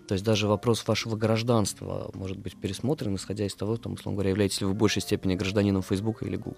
[0.09, 4.31] То есть даже вопрос вашего гражданства может быть пересмотрен, исходя из того, там, условно говоря,
[4.31, 6.57] являетесь ли вы в большей степени гражданином Фейсбука или Google.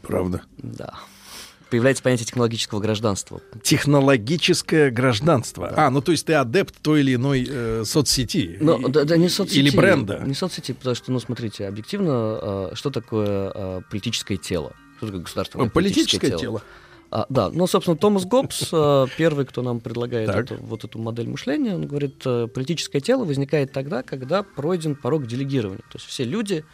[0.00, 0.42] Правда.
[0.56, 0.94] Да.
[1.70, 3.40] Появляется понятие технологического гражданства.
[3.62, 5.72] Технологическое гражданство.
[5.76, 8.58] А, ну то есть ты адепт той или иной э, соцсети.
[8.60, 9.58] Ну, И- да, да, не соцсети.
[9.58, 10.22] Или бренда.
[10.26, 14.72] Не соцсети, потому что, ну, смотрите, объективно, э, что такое э, политическое тело?
[14.96, 16.62] Что такое государственное Политическое тело.
[17.12, 21.28] А, да, ну, собственно, Томас Гоббс, э, первый, кто нам предлагает эту- вот эту модель
[21.28, 25.82] мышления, он говорит, э, политическое тело возникает тогда, когда пройден порог делегирования.
[25.90, 26.64] То есть все люди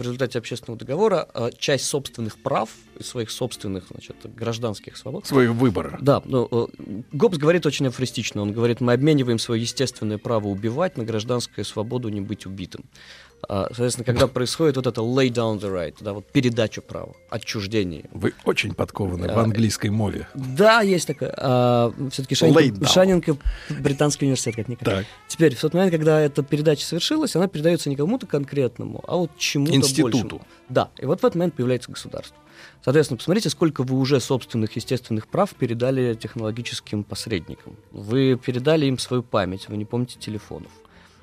[0.00, 5.52] в результате общественного договора э, часть собственных прав и своих собственных значит, гражданских свобод Своего
[5.54, 5.98] выбора.
[6.00, 6.66] да, но э,
[7.12, 8.40] Гоббс говорит очень афористично.
[8.40, 12.84] Он говорит, мы обмениваем свое естественное право убивать на гражданскую свободу не быть убитым.
[13.48, 18.04] А, соответственно, когда происходит вот это lay down the right, да, вот передача права, отчуждение.
[18.12, 20.28] Вы очень подкованы в А, английской мове.
[20.34, 21.30] Да, есть такое.
[22.10, 22.86] все-таки Lay Шанин, down.
[22.88, 23.36] Шанинка,
[23.70, 24.84] британский университет, как никак.
[24.84, 25.06] Так.
[25.28, 29.30] Теперь, в тот момент, когда эта передача совершилась, она передается не кому-то конкретному, а вот
[29.38, 30.18] чему-то Институту.
[30.18, 30.42] большему.
[30.68, 32.36] Да, и вот в этот момент появляется государство.
[32.84, 37.76] Соответственно, посмотрите, сколько вы уже собственных естественных прав передали технологическим посредникам.
[37.90, 40.70] Вы передали им свою память, вы не помните телефонов.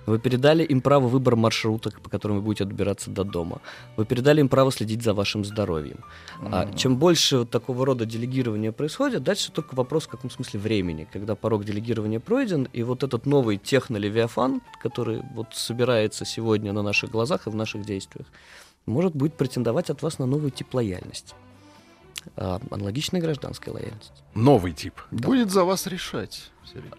[0.08, 3.62] Вы передали им право выбора маршрута, по которым вы будете добираться до дома.
[3.98, 6.00] Вы передали им право следить за вашим здоровьем.
[6.42, 11.08] А чем больше вот такого рода делегирования происходит, дальше только вопрос в каком смысле времени,
[11.12, 17.12] когда порог делегирования пройден, и вот этот новый технолевиафан, который вот собирается сегодня на наших
[17.12, 18.28] глазах и в наших действиях,
[18.86, 21.36] может будет претендовать от вас на новый тип лояльности.
[22.36, 24.24] А, аналогичная гражданская лояльность.
[24.34, 24.94] Новый тип.
[25.12, 26.52] Будет за вас решать.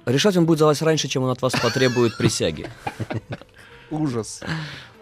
[0.07, 2.67] Решать он будет за вас раньше, чем он от вас потребует присяги.
[3.91, 4.41] Ужас.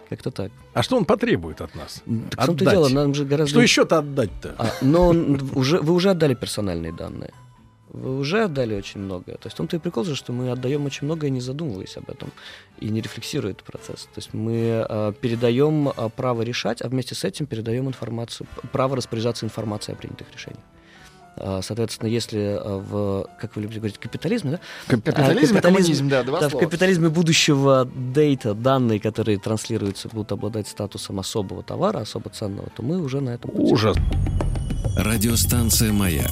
[0.09, 0.51] Как-то так.
[0.73, 2.01] А что он потребует от нас?
[2.31, 3.49] Так в том-то дело, нам же гораздо...
[3.49, 4.55] Что еще-то отдать-то?
[4.57, 7.33] А, но он уже, вы уже отдали персональные данные.
[7.89, 9.35] Вы уже отдали очень многое.
[9.37, 12.09] То есть в том-то и прикол же, что мы отдаем очень многое, не задумываясь об
[12.09, 12.31] этом
[12.79, 14.03] и не рефлексируя этот процесс.
[14.03, 18.95] То есть мы а, передаем а, право решать, а вместе с этим передаем информацию, право
[18.97, 20.63] распоряжаться информацией о принятых решениях.
[21.37, 24.59] А, Соответственно, если а, в, как вы любите говорить, капитализме, да?
[24.87, 26.65] Капитализм, А, коммунизм, да, два Да, в слова.
[26.65, 32.99] капитализме будущего дейта, данные, которые транслируются, будут обладать статусом особого товара, особо ценного, то мы
[33.01, 33.71] уже на этом пути.
[33.71, 33.97] Ужас.
[34.97, 36.31] Радиостанция «Маяк»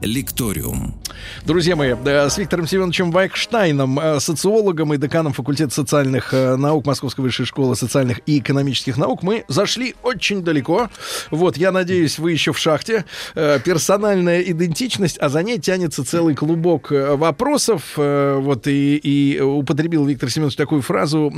[0.00, 0.94] «Лекториум».
[1.44, 6.86] Друзья мои, э, с Виктором Семеновичем Вайкштайном, э, социологом и деканом факультета социальных э, наук
[6.86, 10.88] Московской высшей школы социальных и экономических наук, мы зашли очень далеко.
[11.30, 13.04] Вот, я надеюсь, вы еще в шахте.
[13.34, 17.92] Персональная идентичность, а за ней тянется целый клубок вопросов.
[17.96, 21.32] Вот, и, и употребил Виктор Семенович такую фразу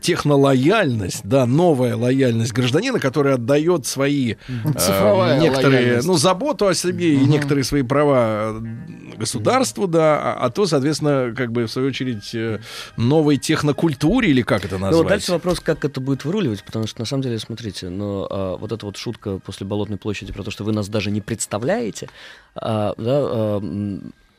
[0.00, 4.34] технолояльность, да, новая лояльность гражданина, который отдает свои
[4.78, 6.06] Цифровая некоторые, лояльность.
[6.06, 11.32] ну, заботу о себе и некоторые свои права э, государству, да, а, а то, соответственно,
[11.36, 12.60] как бы в свою очередь э,
[12.96, 15.02] новой технокультуре или как это Ну, назвать?
[15.02, 18.56] вот дальше вопрос, как это будет выруливать, потому что, на самом деле, смотрите, ну, а,
[18.56, 22.08] вот эта вот шутка после Болотной площади про то, что вы нас даже не представляете,
[22.54, 23.60] а, да, а,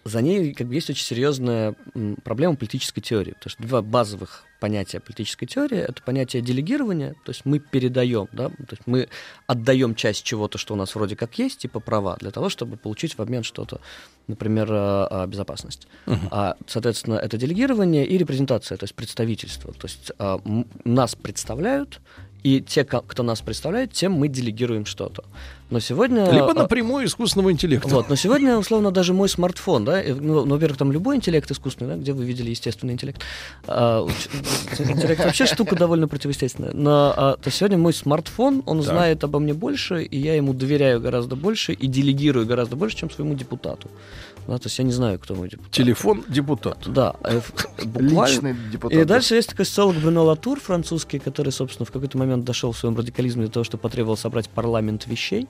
[0.03, 1.75] за ней как бы есть очень серьезная
[2.23, 7.45] проблема политической теории, потому что два базовых понятия политической теории— это понятие делегирования, то есть
[7.45, 9.09] мы передаем, да, то есть мы
[9.47, 13.17] отдаем часть чего-то, что у нас вроде как есть, типа права, для того, чтобы получить
[13.17, 13.81] в обмен что-то,
[14.27, 15.87] например, а, безопасность.
[16.29, 19.73] А, соответственно, это делегирование и репрезентация, то есть представительство.
[19.73, 20.39] То есть а,
[20.85, 21.99] нас представляют,
[22.43, 25.23] и те, кто нас представляет, тем мы делегируем что-то.
[25.71, 26.29] Но сегодня...
[26.29, 27.87] Либо а, напрямую искусственного интеллекта.
[27.87, 31.95] вот, но сегодня, условно, даже мой смартфон, да, ну, ну, во-первых, там любой интеллект искусственный,
[31.95, 33.21] да, где вы видели естественный интеллект.
[33.67, 34.05] А,
[34.77, 36.73] интеллект вообще штука довольно противоестественная.
[36.73, 38.91] Но а, то сегодня мой смартфон, он Так.
[38.91, 43.09] знает обо мне больше, и я ему доверяю гораздо больше и делегирую гораздо больше, чем
[43.09, 43.89] своему депутату.
[44.47, 45.71] Да, то есть я не знаю, кто мой депутат.
[45.71, 46.89] Телефон депутата.
[46.89, 47.41] Да, э,
[47.85, 48.27] буквально.
[48.27, 48.99] Личный депутат.
[48.99, 52.77] И дальше есть такой социолог Бруно Латур, французский, который, собственно, в какой-то момент дошел в
[52.77, 55.47] своем радикализме до того, что потребовал собрать парламент вещей.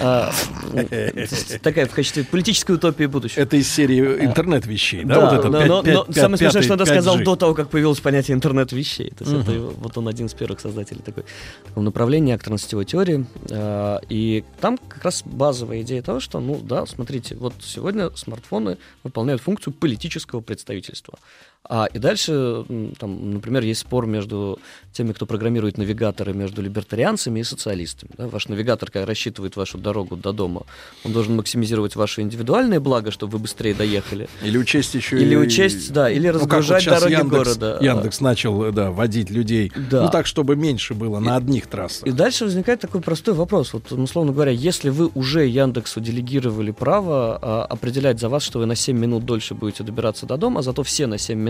[0.00, 0.32] А,
[1.62, 3.40] Такая в качестве политической утопии будущего.
[3.40, 5.40] Это из серии интернет-вещей, да?
[5.82, 7.24] Но, самое смешное, что он сказал 5G.
[7.24, 9.12] до того, как появилось понятие интернет-вещей.
[9.20, 11.24] Вот он один из первых создателей такой,
[11.76, 13.26] направления акторно-сетевой теории.
[13.50, 18.78] А, И там как раз базовая идея того, что, ну да, смотрите, вот сегодня смартфоны
[19.04, 21.18] выполняют функцию политического представительства.
[21.70, 22.64] А, и дальше,
[22.98, 24.58] там, например, есть спор между
[24.92, 28.10] теми, кто программирует навигаторы, между либертарианцами и социалистами.
[28.16, 28.26] да.
[28.26, 30.62] Ваш навигатор, когда рассчитывает вашу дорогу до дома,
[31.04, 34.28] он должен максимизировать ваше индивидуальное благо, чтобы вы быстрее доехали.
[34.42, 35.20] Или учесть еще...
[35.20, 37.78] Или и- учесть, да, или Ну, вот разгружать щас дороги Яндекс, города.
[37.84, 40.04] Яндекс начал, э, да, водить людей, Да.
[40.04, 42.06] ну так, чтобы меньше было на одних трассах.
[42.08, 43.74] И дальше возникает такой простой вопрос.
[43.74, 48.58] Вот, ну, условно говоря, если вы уже Яндексу делегировали право а, определять за вас, что
[48.60, 51.47] вы на 7 минут дольше будете добираться до дома, зато все на 7 минут,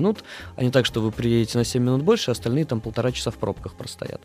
[0.57, 3.31] а не так, что вы приедете на 7 минут больше, а остальные там полтора часа
[3.31, 4.21] в пробках простоят.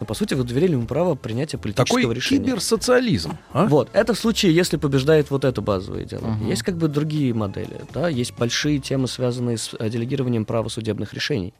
[0.00, 2.44] Но, по сути, вы доверили ему право принятия политического Такой решения.
[2.44, 3.36] киберсоциализм.
[3.52, 3.66] а?
[3.66, 6.26] Вот, это в случае, если побеждает вот это базовое дело.
[6.26, 6.48] Мгм.
[6.48, 11.14] Есть как бы другие модели, да, есть большие темы, связанные с э, делегированием права судебных
[11.14, 11.52] решений.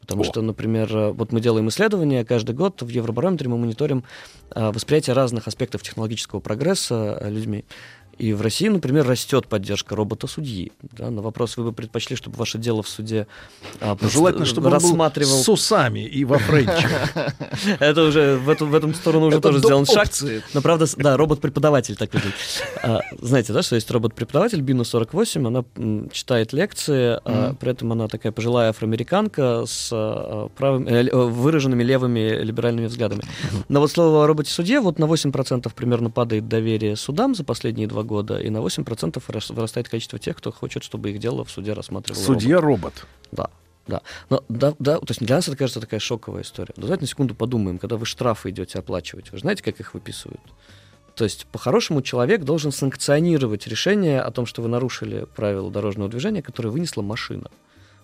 [0.00, 0.24] Потому О.
[0.24, 4.04] что, например, э, вот мы делаем исследования каждый год в Евробарометре, мы мониторим
[4.54, 7.64] э, восприятие разных аспектов технологического прогресса людьми.
[8.20, 10.72] И в России, например, растет поддержка робота-судьи.
[10.92, 13.26] Да, на вопрос, вы бы предпочли, чтобы ваше дело в суде
[13.80, 15.38] а, Ну, желательно, чтобы он был рассматривал...
[15.42, 16.86] с усами и во френче.
[17.80, 20.08] Это уже в эту, в эту сторону уже тоже сделан шаг.
[20.52, 22.34] Но правда, да, робот-преподаватель так выглядит.
[22.82, 25.64] А, знаете, да, что есть робот-преподаватель Бина 48, она
[26.12, 32.42] читает лекции, а, при этом она такая пожилая афроамериканка с а, правым- э, выраженными левыми
[32.42, 33.22] либеральными взглядами.
[33.70, 38.02] Но вот слово о роботе-судье, вот на 8% примерно падает доверие судам за последние два
[38.02, 41.72] года, и на 8% рас- вырастает количество тех, кто хочет, чтобы их дело в суде
[41.72, 42.42] рассматривал робот.
[42.42, 43.06] Судья-робот.
[43.32, 43.50] Да,
[43.86, 44.02] да.
[44.28, 46.74] Но да, да, то есть для нас это кажется такая шоковая история.
[46.76, 50.40] Но давайте на секунду подумаем, когда вы штрафы идете оплачивать, вы знаете, как их выписывают?
[51.14, 56.42] То есть, по-хорошему, человек должен санкционировать решение о том, что вы нарушили правила дорожного движения,
[56.42, 57.50] которое вынесла машина.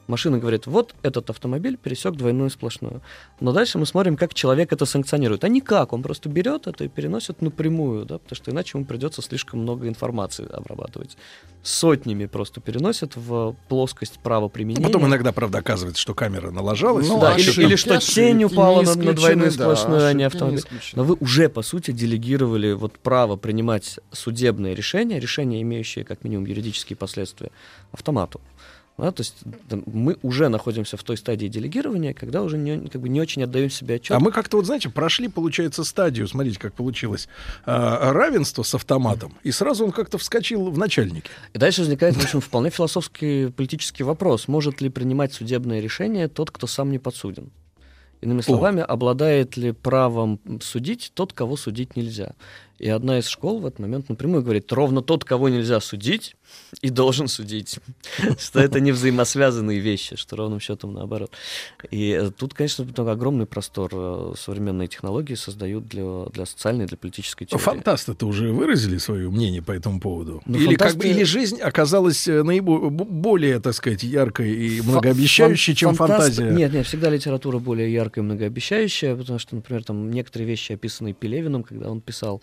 [0.06, 3.02] Машина говорит, вот этот автомобиль пересек двойную сплошную.
[3.40, 5.44] Но дальше мы смотрим, как человек это санкционирует.
[5.44, 9.22] А никак, он просто берет это и переносит напрямую, да, потому что иначе ему придется
[9.22, 11.16] слишком много информации обрабатывать.
[11.62, 14.86] Сотнями просто переносит в плоскость правоприменения.
[14.86, 17.08] Ну, Потом иногда, правда, оказывается, что камера налажалась.
[17.08, 20.18] Ну, Да, или, или что тень упала не на, на двойную да, сплошную, а не
[20.18, 20.60] не автомобиль.
[20.60, 21.02] исключены.
[21.02, 26.46] Но вы уже, по сути, делегировали вот право принимать судебные решения, решения, имеющие как минимум
[26.46, 27.50] юридические последствия,
[27.92, 28.40] автомату.
[28.98, 29.34] Да, то есть
[29.68, 33.42] там, мы уже находимся в той стадии делегирования, когда уже не, как бы не очень
[33.42, 34.16] отдаем себе отчет.
[34.16, 37.28] А мы как-то, вот знаете, прошли, получается, стадию, смотрите, как получилось,
[37.66, 41.28] а, равенство с автоматом, и сразу он как-то вскочил в начальнике.
[41.52, 44.48] И дальше возникает, в общем, вполне философский политический вопрос.
[44.48, 47.50] Может ли принимать судебное решение тот, кто сам не подсуден?
[48.22, 52.32] Иными словами, обладает ли правом судить тот, кого судить нельзя?
[52.78, 56.36] И одна из школ в этот момент напрямую говорит, ровно тот, кого нельзя судить,
[56.82, 57.78] и должен судить.
[58.38, 61.32] Что это не взаимосвязанные вещи, что ровным счетом наоборот.
[61.90, 67.62] И тут, конечно, огромный простор э, современные технологии создают для, для социальной, для политической теории.
[67.62, 70.42] Фантасты-то уже выразили свое мнение по этому поводу.
[70.46, 74.52] Ну, или, как бы, фантасты- или жизнь оказалась э, наибо- б- более, так сказать, яркой
[74.52, 75.96] и многообещающей, Фан- чем фантаст-
[76.36, 76.50] фантазия.
[76.50, 81.14] Нет, нет, всегда литература более яркая и многообещающая, потому что, например, там некоторые вещи, описанные
[81.14, 82.42] Пелевиным, когда он писал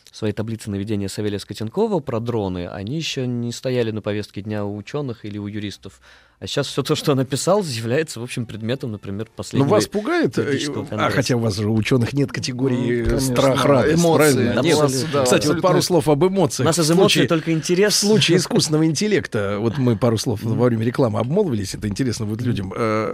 [0.11, 4.75] свои таблицы наведения Савелия Скотенкова про дроны, они еще не стояли на повестке дня у
[4.75, 6.01] ученых или у юристов.
[6.39, 9.69] А сейчас все то, что он написал, является, в общем, предметом, например, Ну, последнего...
[9.69, 10.57] вас пугает, э,
[10.89, 14.33] а хотя у вас же у ученых нет категории Ну, конечно, страх, радость, эмоции.
[14.33, 14.61] правильно?
[14.61, 14.79] Нет.
[14.81, 15.09] Абсолютно.
[15.13, 15.61] Да, Кстати, вот абсолютно.
[15.61, 16.65] пару слов об У эмоциях.
[16.65, 17.93] нас из эмоций случае- только интерес.
[17.93, 22.41] В случае искусственного интеллекта, вот мы пару слов во время рекламы обмолвились, это интересно будет
[22.41, 23.13] людям, э,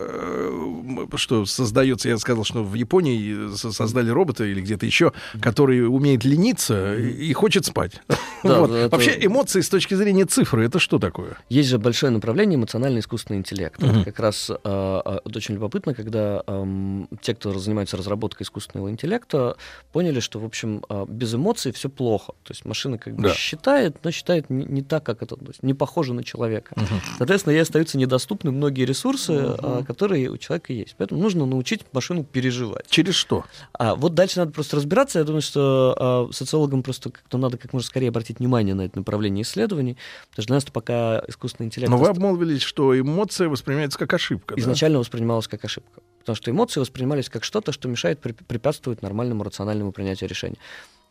[1.12, 5.86] э, что создается, я сказал, что в Японии со- создали робота или где-то еще, который
[5.86, 8.02] умеет лениться и хочет спать.
[8.08, 8.18] Да,
[8.62, 8.72] Вот.
[8.72, 11.38] это- Вообще эмоции с точки зрения цифры, это что такое?
[11.50, 13.82] Есть же большое направление эмоциональный искусственный интеллект.
[13.82, 19.56] Это как раз э, э, очень любопытно, когда эм, те, кто занимается разработкой искусственного интеллекта,
[19.92, 22.34] поняли, что, в общем, э, без эмоций все плохо.
[22.44, 23.34] То есть машина как бы Да.
[23.34, 26.76] считает, но считает не, не так, как это, то есть не похоже на человека.
[27.18, 30.96] Соответственно, ей остаются недоступны многие ресурсы, э, которые у человека есть.
[30.98, 32.86] Поэтому нужно научить машину переживать.
[32.90, 33.46] Через что?
[33.74, 35.20] А вот дальше надо просто разбираться.
[35.20, 38.98] Я думаю, что э, социологам просто как-то надо как можно скорее обратить внимание на это
[38.98, 39.98] направление исследований,
[40.30, 44.56] потому что для нас пока искусственный интеллект Но вы обмолвились, что эмоция воспринимается как ошибка.
[44.56, 44.62] да?
[44.62, 46.02] изначально воспринималось как ошибка.
[46.20, 50.58] Потому что эмоции воспринимались как что-то, что мешает преп- препятствует нормальному рациональному принятию решения.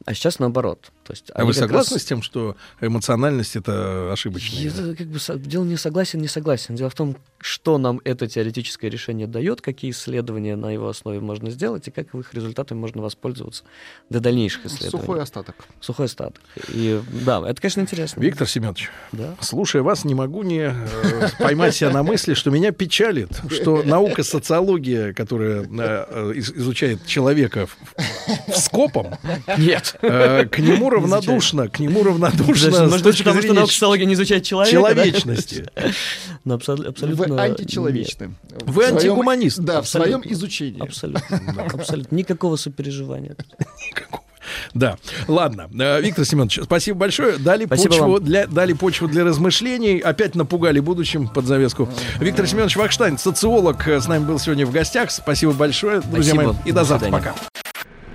[0.04, 0.92] А сейчас наоборот.
[1.04, 4.60] То есть А вы согласны раз- с тем, что эмоциональность это ошибочная?
[4.60, 6.74] Я, как бы дело не согласен, не согласен.
[6.76, 11.50] Дело в том, что нам это теоретическое решение дает, какие исследования на его основе можно
[11.50, 13.64] сделать и как их результатами можно воспользоваться
[14.10, 14.90] для дальнейших исследований.
[15.02, 15.54] Сухой остаток.
[15.80, 16.40] Сухой остаток.
[16.68, 18.20] И да, это, конечно, интересно.
[18.20, 19.34] Виктор Семенович, Да.
[19.40, 24.22] слушая вас, не могу не э, поймать себя на мысли, что меня печалит, что наука
[24.24, 27.76] социология, которая э, э, из- изучает человека в-
[28.52, 29.14] в скопом,
[29.58, 29.85] Нет.
[30.02, 34.14] Э, К нему равнодушно, к нему равнодушно с точки потому что зрения наука социология не
[34.14, 35.66] изучает человека, человечности.
[36.44, 37.34] Ну, абсол- абсолютно...
[37.34, 38.34] Вы античеловечны.
[38.64, 39.58] Вы антигуманист.
[39.58, 40.82] Да, в своем изучении.
[40.82, 41.40] Абсолютно.
[41.72, 42.14] Абсолютно.
[42.14, 43.36] Никакого сопереживания.
[44.74, 45.68] Да, ладно.
[45.78, 47.36] Э, Виктор Семенович, спасибо большое.
[47.38, 48.24] Дали Спасибо почву вам.
[48.24, 49.98] для дали почву для размышлений.
[49.98, 51.88] Опять напугали будущим под завеску.
[52.20, 55.10] Виктор Семенович Вахштайн, социолог, э, с нами был сегодня в гостях.
[55.10, 56.52] Спасибо большое, друзья Спасибо.
[56.52, 56.62] мои.
[56.64, 57.10] И до До завтра.
[57.10, 57.34] Пока.